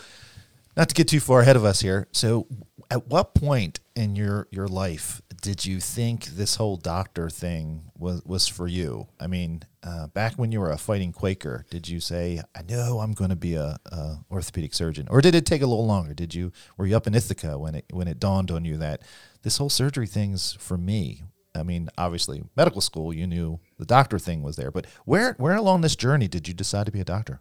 not 0.76 0.88
to 0.88 0.94
get 0.94 1.08
too 1.08 1.20
far 1.20 1.40
ahead 1.40 1.56
of 1.56 1.64
us 1.64 1.80
here. 1.80 2.08
So, 2.12 2.46
at 2.90 3.08
what 3.08 3.34
point 3.34 3.80
in 3.94 4.16
your 4.16 4.48
your 4.50 4.68
life 4.68 5.21
did 5.42 5.66
you 5.66 5.80
think 5.80 6.26
this 6.26 6.54
whole 6.54 6.76
doctor 6.76 7.28
thing 7.28 7.90
was 7.98 8.22
was 8.24 8.46
for 8.46 8.68
you? 8.68 9.08
I 9.20 9.26
mean, 9.26 9.64
uh, 9.82 10.06
back 10.06 10.34
when 10.34 10.52
you 10.52 10.60
were 10.60 10.70
a 10.70 10.78
fighting 10.78 11.12
Quaker, 11.12 11.66
did 11.68 11.88
you 11.88 11.98
say, 11.98 12.40
"I 12.54 12.62
know 12.62 13.00
I'm 13.00 13.12
going 13.12 13.30
to 13.30 13.36
be 13.36 13.56
a, 13.56 13.76
a, 13.86 14.18
orthopedic 14.30 14.72
surgeon," 14.72 15.08
or 15.10 15.20
did 15.20 15.34
it 15.34 15.44
take 15.44 15.60
a 15.60 15.66
little 15.66 15.84
longer? 15.84 16.14
Did 16.14 16.32
you 16.32 16.52
were 16.76 16.86
you 16.86 16.96
up 16.96 17.08
in 17.08 17.14
Ithaca 17.14 17.58
when 17.58 17.74
it 17.74 17.86
when 17.90 18.06
it 18.06 18.20
dawned 18.20 18.52
on 18.52 18.64
you 18.64 18.76
that 18.78 19.02
this 19.42 19.58
whole 19.58 19.68
surgery 19.68 20.06
thing's 20.06 20.52
for 20.54 20.78
me? 20.78 21.24
I 21.54 21.64
mean, 21.64 21.90
obviously, 21.98 22.44
medical 22.56 22.80
school, 22.80 23.12
you 23.12 23.26
knew 23.26 23.60
the 23.78 23.84
doctor 23.84 24.18
thing 24.18 24.42
was 24.42 24.54
there, 24.54 24.70
but 24.70 24.86
where 25.04 25.34
where 25.38 25.56
along 25.56 25.80
this 25.80 25.96
journey 25.96 26.28
did 26.28 26.46
you 26.46 26.54
decide 26.54 26.86
to 26.86 26.92
be 26.92 27.00
a 27.00 27.04
doctor? 27.04 27.40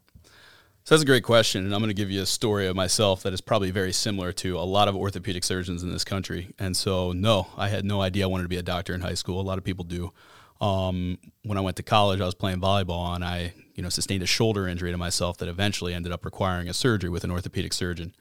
So 0.91 0.95
that's 0.95 1.03
a 1.03 1.05
great 1.05 1.23
question, 1.23 1.63
and 1.63 1.73
I'm 1.73 1.79
going 1.79 1.87
to 1.87 1.93
give 1.93 2.11
you 2.11 2.21
a 2.21 2.25
story 2.25 2.67
of 2.67 2.75
myself 2.75 3.23
that 3.23 3.31
is 3.31 3.39
probably 3.39 3.71
very 3.71 3.93
similar 3.93 4.33
to 4.33 4.59
a 4.59 4.67
lot 4.67 4.89
of 4.89 4.95
orthopedic 4.97 5.45
surgeons 5.45 5.83
in 5.83 5.89
this 5.89 6.03
country. 6.03 6.49
And 6.59 6.75
so, 6.75 7.13
no, 7.13 7.47
I 7.55 7.69
had 7.69 7.85
no 7.85 8.01
idea 8.01 8.25
I 8.25 8.27
wanted 8.27 8.43
to 8.43 8.49
be 8.49 8.57
a 8.57 8.61
doctor 8.61 8.93
in 8.93 8.99
high 8.99 9.13
school. 9.13 9.39
A 9.39 9.41
lot 9.41 9.57
of 9.57 9.63
people 9.63 9.85
do. 9.85 10.11
Um, 10.59 11.17
when 11.43 11.57
I 11.57 11.61
went 11.61 11.77
to 11.77 11.83
college, 11.83 12.19
I 12.19 12.25
was 12.25 12.35
playing 12.35 12.59
volleyball, 12.59 13.15
and 13.15 13.23
I, 13.23 13.53
you 13.73 13.81
know, 13.81 13.87
sustained 13.87 14.21
a 14.21 14.25
shoulder 14.25 14.67
injury 14.67 14.91
to 14.91 14.97
myself 14.97 15.37
that 15.37 15.47
eventually 15.47 15.93
ended 15.93 16.11
up 16.11 16.25
requiring 16.25 16.67
a 16.67 16.73
surgery 16.73 17.09
with 17.09 17.23
an 17.23 17.31
orthopedic 17.31 17.71
surgeon. 17.71 18.13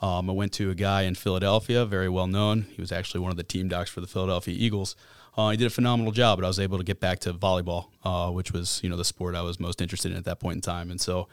Um, 0.00 0.30
I 0.30 0.32
went 0.32 0.54
to 0.54 0.70
a 0.70 0.74
guy 0.74 1.02
in 1.02 1.16
Philadelphia, 1.16 1.84
very 1.84 2.08
well 2.08 2.26
known. 2.26 2.68
He 2.74 2.80
was 2.80 2.90
actually 2.90 3.20
one 3.20 3.32
of 3.32 3.36
the 3.36 3.42
team 3.42 3.68
docs 3.68 3.90
for 3.90 4.00
the 4.00 4.06
Philadelphia 4.06 4.54
Eagles. 4.58 4.96
Uh, 5.36 5.50
he 5.50 5.58
did 5.58 5.66
a 5.66 5.68
phenomenal 5.68 6.10
job, 6.10 6.38
but 6.38 6.46
I 6.46 6.48
was 6.48 6.58
able 6.58 6.78
to 6.78 6.84
get 6.84 7.00
back 7.00 7.18
to 7.18 7.34
volleyball, 7.34 7.88
uh, 8.02 8.30
which 8.30 8.50
was, 8.50 8.80
you 8.82 8.88
know, 8.88 8.96
the 8.96 9.04
sport 9.04 9.34
I 9.34 9.42
was 9.42 9.60
most 9.60 9.82
interested 9.82 10.10
in 10.10 10.16
at 10.16 10.24
that 10.24 10.40
point 10.40 10.54
in 10.54 10.62
time. 10.62 10.90
And 10.90 10.98
so, 10.98 11.28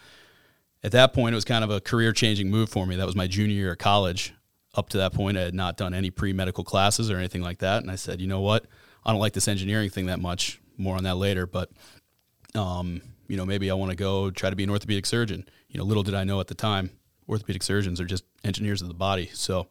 at 0.84 0.92
that 0.94 1.14
point, 1.14 1.34
it 1.34 1.36
was 1.36 1.46
kind 1.46 1.64
of 1.64 1.70
a 1.70 1.80
career 1.80 2.12
changing 2.12 2.50
move 2.50 2.70
for 2.70 2.86
me. 2.86 2.96
That 2.96 3.06
was 3.06 3.16
my 3.16 3.28
junior 3.28 3.56
year 3.56 3.72
of 3.72 3.78
college. 3.78 4.34
Up 4.74 4.90
to 4.90 4.98
that 4.98 5.14
point, 5.14 5.38
I 5.38 5.42
had 5.42 5.54
not 5.54 5.78
done 5.78 5.94
any 5.94 6.10
pre 6.10 6.34
medical 6.34 6.64
classes 6.64 7.12
or 7.12 7.18
anything 7.18 7.42
like 7.42 7.60
that. 7.60 7.82
And 7.82 7.92
I 7.92 7.96
said, 7.96 8.22
you 8.22 8.28
know 8.28 8.40
what? 8.40 8.66
I 9.06 9.12
don't 9.12 9.20
like 9.20 9.34
this 9.34 9.48
engineering 9.48 9.90
thing 9.90 10.08
that 10.08 10.20
much. 10.20 10.60
More 10.78 10.96
on 10.96 11.04
that 11.04 11.16
later. 11.16 11.46
But, 11.46 11.70
um, 12.56 13.02
you 13.28 13.38
know, 13.38 13.46
maybe 13.46 13.70
I 13.70 13.74
want 13.76 13.92
to 13.92 13.98
go 13.98 14.32
try 14.32 14.50
to 14.50 14.56
be 14.56 14.64
an 14.64 14.70
orthopedic 14.70 15.06
surgeon. 15.06 15.48
You 15.70 15.78
know, 15.78 15.84
little 15.84 16.04
did 16.04 16.16
I 16.16 16.24
know 16.24 16.40
at 16.40 16.48
the 16.48 16.56
time, 16.56 16.90
orthopedic 17.30 17.64
surgeons 17.64 18.00
are 18.02 18.06
just 18.06 18.24
engineers 18.44 18.82
of 18.82 18.88
the 18.88 18.94
body. 18.94 19.30
So, 19.34 19.68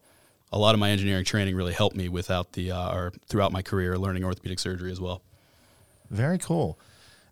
a 0.52 0.58
lot 0.58 0.74
of 0.74 0.80
my 0.80 0.90
engineering 0.90 1.24
training 1.24 1.56
really 1.56 1.72
helped 1.72 1.96
me 1.96 2.08
without 2.08 2.52
the 2.52 2.72
uh, 2.72 2.92
or 2.92 3.12
throughout 3.28 3.52
my 3.52 3.62
career 3.62 3.96
learning 3.96 4.24
orthopedic 4.24 4.58
surgery 4.58 4.92
as 4.92 5.00
well. 5.00 5.22
Very 6.10 6.38
cool. 6.38 6.78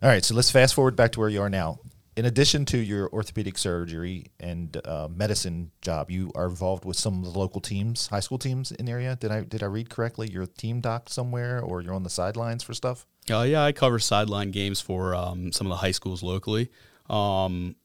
All 0.01 0.09
right, 0.09 0.23
so 0.23 0.33
let's 0.33 0.49
fast 0.49 0.73
forward 0.73 0.95
back 0.95 1.11
to 1.13 1.19
where 1.19 1.29
you 1.29 1.41
are 1.41 1.49
now 1.49 1.79
in 2.19 2.25
addition 2.25 2.65
to 2.65 2.77
your 2.77 3.09
orthopedic 3.13 3.57
surgery 3.57 4.25
and 4.41 4.75
uh, 4.83 5.07
medicine 5.09 5.71
job, 5.81 6.11
you 6.11 6.33
are 6.35 6.47
involved 6.47 6.83
with 6.83 6.97
some 6.97 7.23
of 7.23 7.31
the 7.31 7.39
local 7.39 7.61
teams, 7.61 8.07
high 8.07 8.19
school 8.19 8.37
teams 8.37 8.73
in 8.73 8.87
the 8.87 8.91
area. 8.91 9.15
Did 9.15 9.31
I 9.31 9.43
did 9.45 9.63
I 9.63 9.67
read 9.67 9.89
correctly? 9.89 10.29
You're 10.29 10.43
a 10.43 10.47
team 10.47 10.81
doc 10.81 11.07
somewhere, 11.07 11.61
or 11.61 11.79
you're 11.79 11.93
on 11.93 12.03
the 12.03 12.09
sidelines 12.09 12.61
for 12.61 12.73
stuff? 12.73 13.07
Uh, 13.31 13.43
yeah, 13.43 13.63
I 13.63 13.71
cover 13.71 13.99
sideline 13.99 14.51
games 14.51 14.81
for 14.81 15.15
um, 15.15 15.53
some 15.53 15.65
of 15.65 15.69
the 15.69 15.77
high 15.77 15.91
schools 15.91 16.21
locally. 16.21 16.69
Um, 17.09 17.77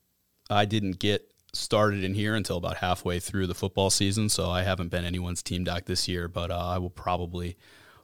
I 0.50 0.64
didn't 0.64 0.98
get 0.98 1.32
started 1.52 2.02
in 2.02 2.14
here 2.14 2.34
until 2.34 2.56
about 2.56 2.78
halfway 2.78 3.20
through 3.20 3.46
the 3.46 3.54
football 3.54 3.88
season, 3.88 4.28
so 4.28 4.50
I 4.50 4.64
haven't 4.64 4.88
been 4.88 5.04
anyone's 5.04 5.44
team 5.44 5.62
doc 5.62 5.84
this 5.84 6.08
year. 6.08 6.26
But 6.26 6.50
uh, 6.50 6.58
I 6.58 6.78
will 6.78 6.90
probably 6.90 7.56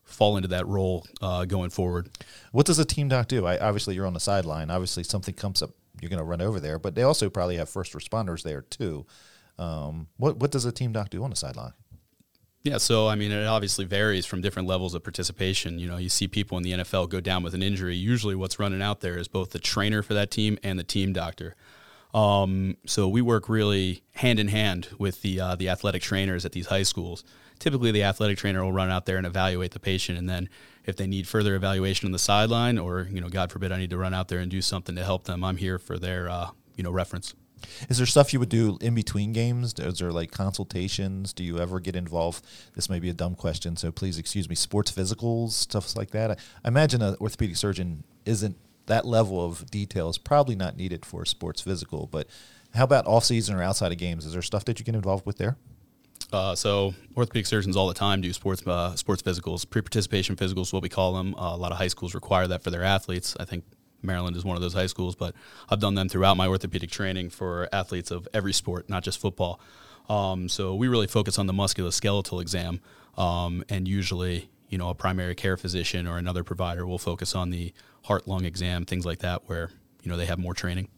fall 0.05 0.37
into 0.37 0.49
that 0.51 0.69
role 0.69 1.09
uh, 1.21 1.45
going 1.45 1.71
forward. 1.71 2.09
What 2.53 2.67
does 2.67 2.79
a 2.79 2.85
team 2.85 3.09
doc 3.09 3.27
do? 3.27 3.47
I, 3.47 3.59
obviously, 3.59 3.97
you're 3.97 4.07
on 4.07 4.15
the 4.15 4.21
sideline. 4.21 4.71
Obviously, 4.71 5.03
something 5.03 5.35
comes 5.35 5.61
up 5.61 5.71
you're 6.01 6.11
going 6.11 6.19
to 6.19 6.25
run 6.25 6.41
over 6.41 6.61
there. 6.61 6.79
But 6.79 6.95
they 6.95 7.03
also 7.03 7.31
probably 7.31 7.57
have 7.57 7.69
first 7.69 7.93
responders 7.93 8.43
there 8.43 8.63
too. 8.63 9.07
Um, 9.59 10.09
what 10.17 10.39
what 10.39 10.51
does 10.51 10.65
a 10.65 10.73
team 10.73 10.93
doc 10.93 11.11
do 11.11 11.23
on 11.23 11.31
the 11.31 11.37
sideline? 11.37 11.73
Yeah, 12.63 12.77
so 12.77 13.09
I 13.09 13.15
mean, 13.15 13.31
it 13.31 13.47
obviously 13.47 13.87
varies 13.87 14.27
from 14.27 14.43
different 14.43 14.69
levels 14.69 14.95
of 14.95 15.03
participation. 15.03 15.79
You 15.79 15.89
know, 15.89 15.97
you 15.97 16.11
see 16.11 16.29
people 16.29 16.59
in 16.59 16.63
the 16.63 16.73
NFL 16.73 17.09
go 17.09 17.21
down 17.21 17.43
with 17.43 17.55
an 17.55 17.63
injury. 17.63 17.97
Usually, 17.97 18.35
what's 18.35 18.59
running 18.59 18.83
out 18.83 19.01
there 19.01 19.17
is 19.17 19.29
both 19.29 19.51
the 19.51 19.59
trainer 19.59 20.03
for 20.03 20.13
that 20.15 20.31
team 20.31 20.59
and 20.63 20.79
the 20.79 20.85
team 20.85 21.13
doctor. 21.13 21.57
Um, 22.13 22.77
so 22.87 23.09
we 23.09 23.23
work 23.23 23.49
really 23.49 24.03
hand 24.13 24.39
in 24.41 24.49
hand 24.49 24.89
with 24.99 25.23
the 25.23 25.41
uh, 25.41 25.57
the 25.57 25.69
athletic 25.71 26.03
trainers 26.03 26.45
at 26.45 26.53
these 26.53 26.67
high 26.67 26.83
schools. 26.83 27.25
Typically, 27.59 27.93
the 27.93 28.03
athletic 28.03 28.37
trainer 28.37 28.63
will 28.63 28.73
run 28.73 28.91
out 28.91 29.07
there 29.07 29.17
and 29.17 29.27
evaluate 29.27 29.73
the 29.73 29.81
patient, 29.81 30.19
and 30.19 30.29
then 30.29 30.49
if 30.85 30.97
they 30.97 31.07
need 31.07 31.29
further 31.29 31.55
evaluation 31.55 32.07
on 32.07 32.13
the 32.13 32.19
sideline, 32.19 32.79
or 32.79 33.09
you 33.11 33.21
know, 33.21 33.29
God 33.29 33.53
forbid, 33.53 33.73
I 33.73 33.79
need 33.79 33.91
to 33.91 33.99
run 33.99 34.15
out 34.15 34.29
there 34.29 34.39
and 34.39 34.51
do 34.51 34.63
something 34.63 34.97
to 34.97 35.05
help 35.05 35.25
them, 35.25 35.45
I'm 35.45 35.57
here 35.57 35.79
for 35.79 35.99
their 35.99 36.29
uh, 36.29 36.51
you 36.77 36.83
know 36.83 36.91
reference. 36.91 37.35
Is 37.89 37.99
there 37.99 38.07
stuff 38.07 38.33
you 38.33 38.41
would 38.41 38.49
do 38.49 38.79
in 38.81 38.95
between 38.95 39.33
games? 39.33 39.75
Is 39.79 39.99
there 39.99 40.13
like 40.13 40.31
consultations? 40.31 41.33
Do 41.33 41.45
you 41.45 41.59
ever 41.59 41.79
get 41.79 41.95
involved? 41.95 42.45
This 42.75 42.89
may 42.89 42.99
be 42.99 43.11
a 43.11 43.15
dumb 43.15 43.35
question, 43.35 43.77
so 43.77 43.93
please 43.93 44.19
excuse 44.19 44.49
me. 44.49 44.55
Sports 44.55 44.91
physicals, 44.91 45.51
stuff 45.53 45.95
like 45.97 46.11
that. 46.11 46.31
I, 46.31 46.37
imagine 46.69 47.03
an 47.03 47.17
orthopedic 47.21 47.57
surgeon 47.57 48.05
isn't 48.25 48.57
that 48.87 49.07
level 49.07 49.45
of 49.45 49.71
detail 49.71 50.09
is 50.09 50.19
probably 50.19 50.57
not 50.57 50.77
needed 50.77 51.05
for 51.05 51.23
a 51.23 51.27
sports 51.27 51.61
physical. 51.61 52.09
But 52.11 52.27
how 52.75 52.85
about 52.85 53.07
off 53.07 53.25
season 53.25 53.55
or 53.57 53.63
outside 53.63 53.93
of 53.93 53.99
games? 53.99 54.25
Is 54.27 54.33
there 54.33 54.43
stuff 54.43 54.65
that 54.65 54.79
you 54.79 54.85
get 54.85 54.95
involved 54.95 55.27
with 55.27 55.39
there? 55.39 55.57
Uh, 56.33 56.55
so 56.55 56.95
orthopedic 57.17 57.47
surgeons 57.47 57.77
all 57.77 57.89
the 57.89 57.95
time 57.95 58.21
do 58.21 58.33
sports 58.33 58.67
uh, 58.67 58.95
sports 58.95 59.23
physicals, 59.23 59.69
pre-participation 59.69 60.37
physicals, 60.37 60.73
what 60.73 60.83
we 60.83 60.89
call 60.89 61.15
them. 61.15 61.35
Uh, 61.35 61.55
a 61.55 61.57
lot 61.57 61.73
of 61.73 61.79
high 61.79 61.89
schools 61.89 62.15
require 62.15 62.47
that 62.47 62.63
for 62.63 62.71
their 62.71 62.85
athletes. 62.85 63.37
I 63.41 63.45
think 63.45 63.65
Maryland 64.03 64.37
is 64.37 64.45
one 64.45 64.57
of 64.57 64.63
those 64.63 64.75
high 64.75 64.87
schools, 64.87 65.15
but 65.15 65.35
I've 65.69 65.81
done 65.81 65.95
them 65.95 66.09
throughout 66.09 66.37
my 66.37 66.47
orthopedic 66.47 66.91
training 66.91 67.31
for 67.31 67.69
athletes 67.73 68.11
of 68.11 68.29
every 68.33 68.53
sport, 68.53 68.89
not 68.89 69.03
just 69.03 69.19
football. 69.19 69.61
Um, 70.09 70.49
so 70.49 70.75
we 70.75 70.89
really 70.89 71.07
focus 71.07 71.39
on 71.39 71.47
the 71.47 71.53
musculoskeletal 71.53 72.41
exam, 72.41 72.81
um, 73.17 73.65
and 73.69 73.87
usually, 73.87 74.51
you 74.69 74.79
know, 74.79 74.89
a 74.89 74.95
primary 74.95 75.35
care 75.35 75.57
physician 75.57 76.07
or 76.07 76.19
another 76.19 76.43
provider 76.43 76.87
will 76.87 76.99
focus 76.99 77.35
on 77.35 77.51
the 77.51 77.73
heart 78.05 78.27
lung 78.27 78.45
exam, 78.45 78.85
things 78.87 79.05
like 79.05 79.19
that, 79.21 79.43
where 79.49 79.71
you 80.03 80.11
know 80.11 80.17
they 80.17 80.27
have 80.27 80.39
more 80.39 80.55
training. 80.55 80.89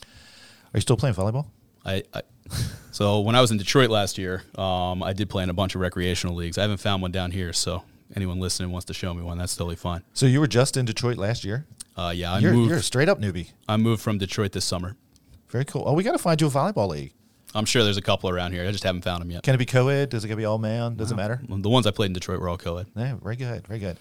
Are 0.00 0.78
you 0.78 0.80
still 0.80 0.96
playing 0.96 1.14
volleyball? 1.14 1.46
I, 1.84 2.02
I 2.12 2.22
so 2.90 3.20
when 3.20 3.34
I 3.34 3.40
was 3.40 3.50
in 3.50 3.58
Detroit 3.58 3.90
last 3.90 4.18
year, 4.18 4.42
um, 4.56 5.02
I 5.02 5.12
did 5.12 5.30
play 5.30 5.42
in 5.42 5.50
a 5.50 5.54
bunch 5.54 5.74
of 5.74 5.80
recreational 5.80 6.34
leagues. 6.36 6.58
I 6.58 6.62
haven't 6.62 6.78
found 6.78 7.02
one 7.02 7.12
down 7.12 7.30
here, 7.30 7.52
so 7.52 7.84
anyone 8.14 8.40
listening 8.40 8.70
wants 8.70 8.86
to 8.86 8.94
show 8.94 9.12
me 9.14 9.22
one, 9.22 9.38
that's 9.38 9.56
totally 9.56 9.76
fine. 9.76 10.02
So 10.12 10.26
you 10.26 10.40
were 10.40 10.46
just 10.46 10.76
in 10.76 10.84
Detroit 10.84 11.16
last 11.16 11.44
year? 11.44 11.66
Uh, 11.96 12.12
yeah, 12.14 12.32
I 12.32 12.38
you're, 12.38 12.52
moved. 12.52 12.70
You're 12.70 12.78
a 12.78 12.82
straight 12.82 13.08
up 13.08 13.20
newbie. 13.20 13.50
I 13.68 13.76
moved 13.76 14.02
from 14.02 14.18
Detroit 14.18 14.52
this 14.52 14.64
summer. 14.64 14.96
Very 15.48 15.64
cool. 15.64 15.84
Oh, 15.86 15.92
we 15.92 16.02
got 16.02 16.12
to 16.12 16.18
find 16.18 16.40
you 16.40 16.46
a 16.46 16.50
volleyball 16.50 16.88
league. 16.88 17.12
I'm 17.54 17.66
sure 17.66 17.84
there's 17.84 17.98
a 17.98 18.02
couple 18.02 18.30
around 18.30 18.52
here. 18.52 18.66
I 18.66 18.72
just 18.72 18.84
haven't 18.84 19.02
found 19.02 19.20
them 19.20 19.30
yet. 19.30 19.42
Can 19.42 19.54
it 19.54 19.58
be 19.58 19.66
co-ed? 19.66 20.08
Does 20.08 20.24
it 20.24 20.28
got 20.28 20.32
to 20.32 20.36
be 20.36 20.46
all 20.46 20.56
man? 20.56 20.96
Does 20.96 21.12
it 21.12 21.16
matter? 21.16 21.42
The 21.46 21.68
ones 21.68 21.86
I 21.86 21.90
played 21.90 22.06
in 22.06 22.12
Detroit 22.14 22.40
were 22.40 22.48
all 22.48 22.56
co-ed. 22.56 22.86
Yeah, 22.96 23.16
very 23.22 23.36
good, 23.36 23.66
very 23.66 23.78
good. 23.78 23.98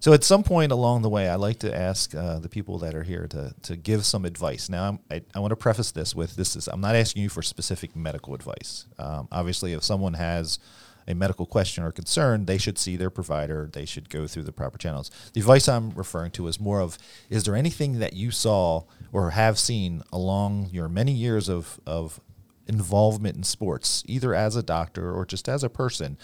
So 0.00 0.14
at 0.14 0.24
some 0.24 0.42
point 0.42 0.72
along 0.72 1.02
the 1.02 1.10
way, 1.10 1.28
I 1.28 1.34
like 1.34 1.58
to 1.58 1.76
ask 1.76 2.14
uh, 2.14 2.38
the 2.38 2.48
people 2.48 2.78
that 2.78 2.94
are 2.94 3.02
here 3.02 3.26
to, 3.28 3.54
to 3.62 3.76
give 3.76 4.06
some 4.06 4.24
advice. 4.24 4.70
Now, 4.70 4.98
I, 5.10 5.20
I 5.34 5.40
want 5.40 5.50
to 5.50 5.56
preface 5.56 5.92
this 5.92 6.14
with 6.14 6.36
this 6.36 6.56
is 6.56 6.68
I'm 6.68 6.80
not 6.80 6.96
asking 6.96 7.22
you 7.22 7.28
for 7.28 7.42
specific 7.42 7.94
medical 7.94 8.34
advice. 8.34 8.86
Um, 8.98 9.28
obviously, 9.30 9.74
if 9.74 9.84
someone 9.84 10.14
has 10.14 10.58
a 11.06 11.14
medical 11.14 11.44
question 11.44 11.84
or 11.84 11.92
concern, 11.92 12.46
they 12.46 12.56
should 12.56 12.78
see 12.78 12.96
their 12.96 13.10
provider. 13.10 13.68
They 13.70 13.84
should 13.84 14.08
go 14.08 14.26
through 14.26 14.44
the 14.44 14.52
proper 14.52 14.78
channels. 14.78 15.10
The 15.34 15.40
advice 15.40 15.68
I'm 15.68 15.90
referring 15.90 16.30
to 16.32 16.46
is 16.48 16.58
more 16.58 16.80
of: 16.80 16.96
Is 17.28 17.44
there 17.44 17.54
anything 17.54 17.98
that 17.98 18.14
you 18.14 18.30
saw 18.30 18.84
or 19.12 19.30
have 19.30 19.58
seen 19.58 20.02
along 20.10 20.70
your 20.72 20.88
many 20.88 21.12
years 21.12 21.50
of 21.50 21.78
of 21.86 22.20
involvement 22.66 23.36
in 23.36 23.42
sports, 23.42 24.02
either 24.06 24.34
as 24.34 24.56
a 24.56 24.62
doctor 24.62 25.12
or 25.12 25.26
just 25.26 25.46
as 25.46 25.62
a 25.62 25.68
person, 25.68 26.16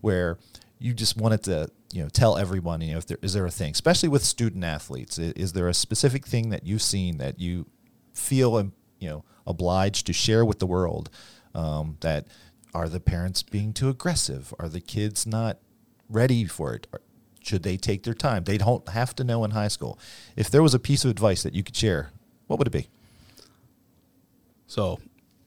where 0.00 0.38
you 0.78 0.92
just 0.92 1.16
wanted 1.16 1.42
to 1.42 1.68
you 1.92 2.02
know 2.02 2.08
tell 2.08 2.36
everyone 2.36 2.80
you 2.80 2.92
know 2.92 2.98
if 2.98 3.06
there 3.06 3.18
is 3.22 3.32
there 3.34 3.46
a 3.46 3.50
thing 3.50 3.72
especially 3.72 4.08
with 4.08 4.24
student 4.24 4.64
athletes 4.64 5.18
is, 5.18 5.32
is 5.34 5.52
there 5.52 5.68
a 5.68 5.74
specific 5.74 6.26
thing 6.26 6.50
that 6.50 6.66
you've 6.66 6.82
seen 6.82 7.18
that 7.18 7.38
you 7.38 7.66
feel 8.12 8.56
um, 8.56 8.72
you 8.98 9.08
know 9.08 9.24
obliged 9.46 10.06
to 10.06 10.12
share 10.12 10.44
with 10.44 10.58
the 10.58 10.66
world 10.66 11.10
um, 11.54 11.96
that 12.00 12.26
are 12.74 12.88
the 12.88 13.00
parents 13.00 13.42
being 13.42 13.72
too 13.72 13.88
aggressive? 13.88 14.52
Are 14.58 14.68
the 14.68 14.80
kids 14.80 15.26
not 15.26 15.58
ready 16.10 16.44
for 16.44 16.74
it? 16.74 16.86
Should 17.40 17.62
they 17.62 17.76
take 17.76 18.02
their 18.02 18.14
time? 18.14 18.44
They 18.44 18.58
don't 18.58 18.88
have 18.88 19.14
to 19.16 19.24
know 19.24 19.44
in 19.44 19.52
high 19.52 19.68
school. 19.68 19.98
If 20.34 20.50
there 20.50 20.62
was 20.62 20.74
a 20.74 20.78
piece 20.78 21.04
of 21.04 21.10
advice 21.10 21.42
that 21.44 21.54
you 21.54 21.62
could 21.62 21.76
share 21.76 22.10
what 22.46 22.58
would 22.58 22.68
it 22.68 22.72
be? 22.72 22.88
So 24.66 24.98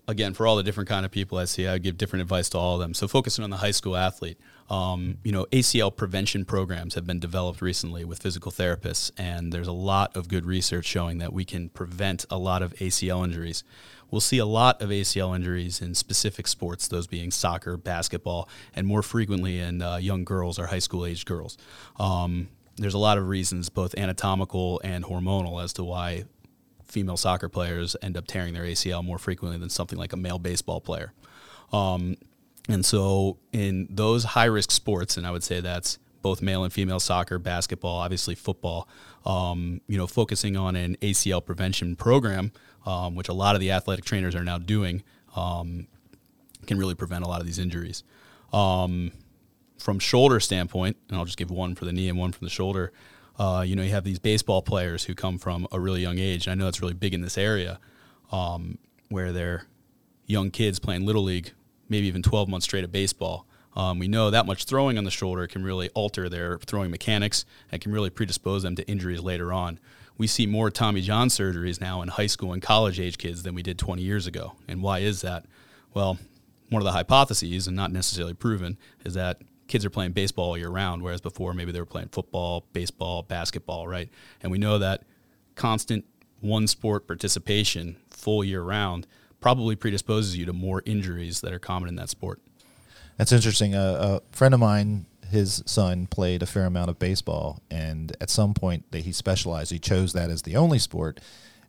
again 0.08 0.34
for 0.34 0.48
all 0.48 0.56
the 0.56 0.64
different 0.64 0.90
kind 0.90 1.06
of 1.06 1.12
people 1.12 1.38
i 1.38 1.46
see 1.46 1.68
i 1.68 1.78
give 1.78 1.98
different 1.98 2.22
advice 2.22 2.50
to 2.50 2.58
all 2.58 2.76
of 2.76 2.80
them 2.80 2.94
so 2.94 3.08
focusing 3.08 3.44
on 3.44 3.50
the 3.50 3.58
high 3.58 3.72
school 3.72 3.96
athlete 3.96 4.38
um, 4.70 5.18
you 5.24 5.32
know, 5.32 5.46
ACL 5.52 5.96
prevention 5.96 6.44
programs 6.44 6.96
have 6.96 7.08
been 7.08 7.20
developed 7.20 7.62
recently 7.62 8.04
with 8.04 8.22
physical 8.22 8.52
therapists, 8.52 9.12
and 9.18 9.54
there's 9.54 9.68
a 9.68 9.74
lot 9.74 10.16
of 10.16 10.28
good 10.28 10.46
research 10.46 10.86
showing 10.86 11.20
that 11.20 11.32
we 11.32 11.46
can 11.46 11.70
prevent 11.70 12.26
a 12.30 12.38
lot 12.38 12.62
of 12.62 12.74
ACL 12.76 13.24
injuries. 13.24 13.64
We'll 14.12 14.22
see 14.22 14.38
a 14.38 14.46
lot 14.46 14.82
of 14.82 14.90
ACL 14.90 15.36
injuries 15.36 15.82
in 15.82 15.96
specific 15.96 16.48
sports, 16.48 16.88
those 16.88 17.08
being 17.08 17.32
soccer, 17.32 17.78
basketball, 17.78 18.50
and 18.74 18.88
more 18.88 19.02
frequently 19.02 19.60
in 19.60 19.82
uh, 19.82 19.98
young 19.98 20.24
girls 20.26 20.60
or 20.60 20.68
high 20.68 20.80
school 20.80 21.06
aged 21.06 21.26
girls. 21.26 21.58
Um, 21.98 22.50
there's 22.76 22.94
a 22.94 23.00
lot 23.00 23.18
of 23.18 23.28
reasons, 23.28 23.70
both 23.70 23.96
anatomical 23.98 24.82
and 24.84 25.04
hormonal, 25.06 25.64
as 25.64 25.74
to 25.74 25.84
why 25.84 26.26
female 26.88 27.18
soccer 27.18 27.50
players 27.50 27.96
end 28.02 28.18
up 28.18 28.28
tearing 28.28 28.54
their 28.54 28.64
ACL 28.64 29.04
more 29.04 29.18
frequently 29.18 29.58
than 29.58 29.70
something 29.70 29.98
like 29.98 30.14
a 30.14 30.18
male 30.18 30.40
baseball 30.40 30.82
player. 30.82 31.14
Um, 31.72 32.16
and 32.70 32.86
so, 32.86 33.38
in 33.52 33.88
those 33.90 34.24
high 34.24 34.46
risk 34.46 34.72
sports, 34.72 35.18
and 35.18 35.26
I 35.26 35.32
would 35.32 35.44
say 35.44 35.62
that's 35.62 36.00
both 36.22 36.42
male 36.42 36.64
and 36.64 36.74
female 36.74 37.00
soccer, 37.00 37.40
basketball, 37.40 37.98
obviously 37.98 38.36
football. 38.36 38.88
Um, 39.26 39.82
you 39.88 39.98
know, 39.98 40.08
focusing 40.08 40.58
on 40.58 40.76
an 40.76 40.98
ACL 41.02 41.46
prevention 41.46 41.96
program, 41.96 42.52
um, 42.86 43.16
which 43.16 43.30
a 43.30 43.34
lot 43.34 43.56
of 43.56 43.62
the 43.62 43.72
athletic 43.72 44.06
trainers 44.06 44.36
are 44.36 44.44
now 44.44 44.58
doing, 44.58 45.04
um, 45.36 45.88
can 46.66 46.78
really 46.78 46.96
prevent 46.96 47.24
a 47.24 47.28
lot 47.28 47.40
of 47.40 47.46
these 47.46 47.60
injuries. 47.60 48.04
Um, 48.52 49.12
from 49.78 50.00
shoulder 50.00 50.40
standpoint, 50.40 50.98
and 51.10 51.18
I'll 51.18 51.26
just 51.26 51.38
give 51.38 51.52
one 51.52 51.76
for 51.76 51.86
the 51.86 51.94
knee 51.94 52.10
and 52.10 52.18
one 52.18 52.32
from 52.32 52.46
the 52.46 52.52
shoulder. 52.52 52.92
Uh, 53.38 53.64
you 53.66 53.76
know, 53.76 53.84
you 53.84 53.92
have 53.92 54.04
these 54.04 54.20
baseball 54.20 54.62
players 54.62 55.04
who 55.04 55.14
come 55.14 55.38
from 55.38 55.68
a 55.72 55.80
really 55.80 56.02
young 56.02 56.18
age, 56.18 56.48
and 56.48 56.52
I 56.52 56.56
know 56.56 56.66
that's 56.66 56.82
really 56.82 56.94
big 56.94 57.14
in 57.14 57.22
this 57.22 57.38
area, 57.38 57.80
um, 58.32 58.78
where 59.10 59.32
they're 59.32 59.66
young 60.26 60.52
kids 60.52 60.80
playing 60.80 61.06
little 61.06 61.24
league, 61.24 61.52
maybe 61.88 62.08
even 62.08 62.24
12 62.24 62.50
months 62.50 62.66
straight 62.66 62.84
of 62.84 62.92
baseball. 62.92 63.46
Um, 63.76 64.00
we 64.00 64.08
know 64.08 64.32
that 64.32 64.48
much 64.48 64.66
throwing 64.66 64.98
on 64.98 65.04
the 65.04 65.12
shoulder 65.12 65.46
can 65.46 65.64
really 65.64 65.90
alter 65.90 66.30
their 66.30 66.58
throwing 66.58 66.90
mechanics 66.90 67.46
and 67.72 67.80
can 67.80 67.92
really 67.92 68.10
predispose 68.10 68.64
them 68.64 68.76
to 68.76 68.88
injuries 68.88 69.22
later 69.22 69.54
on. 69.54 69.80
We 70.18 70.26
see 70.26 70.48
more 70.48 70.72
Tommy 70.72 71.02
John 71.02 71.28
surgeries 71.28 71.80
now 71.80 72.02
in 72.02 72.08
high 72.08 72.26
school 72.26 72.54
and 72.54 72.62
college 72.62 73.00
age 73.00 73.20
kids 73.20 73.44
than 73.44 73.54
we 73.54 73.62
did 73.62 73.78
20 73.78 74.02
years 74.02 74.26
ago. 74.26 74.54
And 74.68 74.82
why 74.82 75.00
is 75.00 75.22
that? 75.22 75.46
Well, 75.94 76.18
one 76.70 76.82
of 76.82 76.86
the 76.86 76.92
hypotheses, 76.92 77.68
and 77.68 77.76
not 77.76 77.92
necessarily 77.92 78.34
proven, 78.34 78.78
is 79.06 79.14
that 79.14 79.42
kids 79.68 79.86
are 79.86 79.90
playing 79.90 80.12
baseball 80.12 80.50
all 80.50 80.58
year 80.58 80.70
round, 80.70 81.02
whereas 81.02 81.22
before 81.22 81.54
maybe 81.54 81.72
they 81.72 81.80
were 81.80 81.86
playing 81.86 82.10
football, 82.10 82.66
baseball, 82.74 83.24
basketball, 83.24 83.88
right? 83.88 84.10
And 84.42 84.52
we 84.52 84.58
know 84.58 84.80
that 84.80 85.04
constant 85.56 86.06
one 86.40 86.68
sport 86.68 87.08
participation 87.08 87.98
full 88.10 88.44
year 88.44 88.62
round 88.62 89.08
probably 89.40 89.76
predisposes 89.76 90.38
you 90.38 90.46
to 90.46 90.54
more 90.54 90.82
injuries 90.86 91.42
that 91.42 91.54
are 91.54 91.60
common 91.60 91.90
in 91.90 91.96
that 91.96 92.10
sport. 92.10 92.42
That's 93.18 93.32
interesting. 93.32 93.74
a 93.76 94.22
friend 94.32 94.54
of 94.54 94.60
mine, 94.60 95.06
his 95.30 95.64
son 95.66 96.08
played 96.08 96.42
a 96.42 96.46
fair 96.46 96.66
amount 96.66 96.90
of 96.90 97.00
baseball, 97.00 97.62
and 97.70 98.16
at 98.22 98.30
some 98.30 98.54
point 98.54 98.90
that 98.92 99.00
he 99.00 99.12
specialized. 99.12 99.72
He 99.72 99.80
chose 99.80 100.14
that 100.14 100.30
as 100.30 100.44
the 100.44 100.56
only 100.56 100.80
sport, 100.80 101.20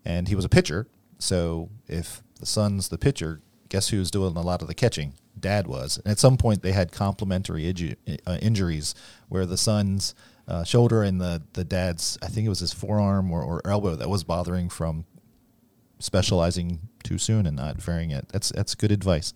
and 0.04 0.28
he 0.28 0.34
was 0.34 0.44
a 0.44 0.48
pitcher. 0.48 0.86
So 1.18 1.70
if 1.86 2.22
the 2.38 2.46
son's 2.46 2.88
the 2.88 2.98
pitcher, 2.98 3.40
guess 3.68 3.88
who 3.88 3.98
was 3.98 4.10
doing 4.10 4.36
a 4.36 4.42
lot 4.42 4.62
of 4.62 4.68
the 4.68 4.74
catching? 4.74 5.14
Dad 5.38 5.66
was. 5.66 5.98
And 5.98 6.08
at 6.08 6.18
some 6.18 6.36
point, 6.36 6.62
they 6.62 6.72
had 6.72 6.92
complementary 6.92 7.96
uh, 8.26 8.38
injuries 8.42 8.94
where 9.28 9.46
the 9.46 9.56
son's 9.56 10.14
uh, 10.48 10.64
shoulder 10.64 11.02
and 11.02 11.20
the, 11.20 11.42
the 11.52 11.64
dad's, 11.64 12.18
I 12.22 12.26
think 12.26 12.46
it 12.46 12.48
was 12.48 12.60
his 12.60 12.72
forearm 12.72 13.30
or, 13.30 13.42
or 13.42 13.60
elbow 13.64 13.94
that 13.96 14.08
was 14.08 14.24
bothering 14.24 14.68
from 14.68 15.04
specializing 15.98 16.80
too 17.02 17.18
soon 17.18 17.46
and 17.46 17.56
not 17.56 17.76
varying 17.76 18.10
it. 18.10 18.28
That's 18.28 18.50
that's 18.50 18.74
good 18.74 18.92
advice. 18.92 19.32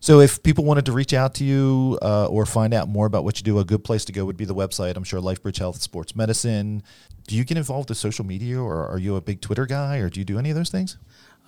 So 0.00 0.20
if 0.20 0.42
people 0.42 0.64
wanted 0.64 0.86
to 0.86 0.92
reach 0.92 1.12
out 1.14 1.34
to 1.34 1.44
you 1.44 1.98
uh, 2.02 2.26
or 2.26 2.46
find 2.46 2.74
out 2.74 2.88
more 2.88 3.06
about 3.06 3.24
what 3.24 3.38
you 3.38 3.44
do, 3.44 3.58
a 3.58 3.64
good 3.64 3.82
place 3.82 4.04
to 4.04 4.12
go 4.12 4.24
would 4.24 4.36
be 4.36 4.44
the 4.44 4.54
website. 4.54 4.96
I'm 4.96 5.04
sure 5.04 5.20
LifeBridge 5.20 5.58
Health 5.58 5.80
Sports 5.80 6.14
Medicine. 6.14 6.82
Do 7.26 7.34
you 7.34 7.44
get 7.44 7.56
involved 7.56 7.88
with 7.88 7.98
social 7.98 8.24
media, 8.24 8.60
or 8.60 8.86
are 8.86 8.98
you 8.98 9.16
a 9.16 9.20
big 9.20 9.40
Twitter 9.40 9.66
guy, 9.66 9.98
or 9.98 10.08
do 10.08 10.20
you 10.20 10.24
do 10.24 10.38
any 10.38 10.50
of 10.50 10.56
those 10.56 10.70
things? 10.70 10.96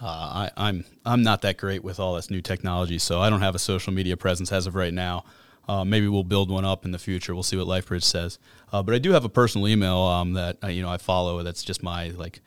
Uh, 0.01 0.07
I, 0.07 0.51
I'm 0.57 0.85
I'm 1.05 1.23
not 1.23 1.43
that 1.43 1.57
great 1.57 1.83
with 1.83 1.99
all 1.99 2.15
this 2.15 2.31
new 2.31 2.41
technology, 2.41 2.99
so 2.99 3.21
I 3.21 3.31
don't 3.31 3.41
have 3.41 3.55
a 3.55 3.59
social 3.59 3.93
media 3.93 4.17
presence 4.17 4.53
as 4.53 4.67
of 4.67 4.75
right 4.75 4.95
now. 4.95 5.25
Uh, 5.69 5.85
maybe 5.85 6.09
we'll 6.09 6.25
build 6.25 6.51
one 6.51 6.65
up 6.65 6.85
in 6.85 6.93
the 6.93 6.99
future. 6.99 7.35
We'll 7.35 7.43
see 7.43 7.57
what 7.57 7.67
LifeBridge 7.67 8.05
says. 8.05 8.39
Uh, 8.73 8.83
but 8.83 8.95
I 8.95 8.99
do 8.99 9.13
have 9.13 9.25
a 9.25 9.29
personal 9.29 9.69
email 9.69 9.99
um, 9.99 10.33
that 10.33 10.57
uh, 10.63 10.69
you 10.69 10.83
know 10.83 10.89
I 10.89 10.99
follow. 10.99 11.43
That's 11.43 11.63
just 11.63 11.83
my 11.83 12.11
like 12.11 12.41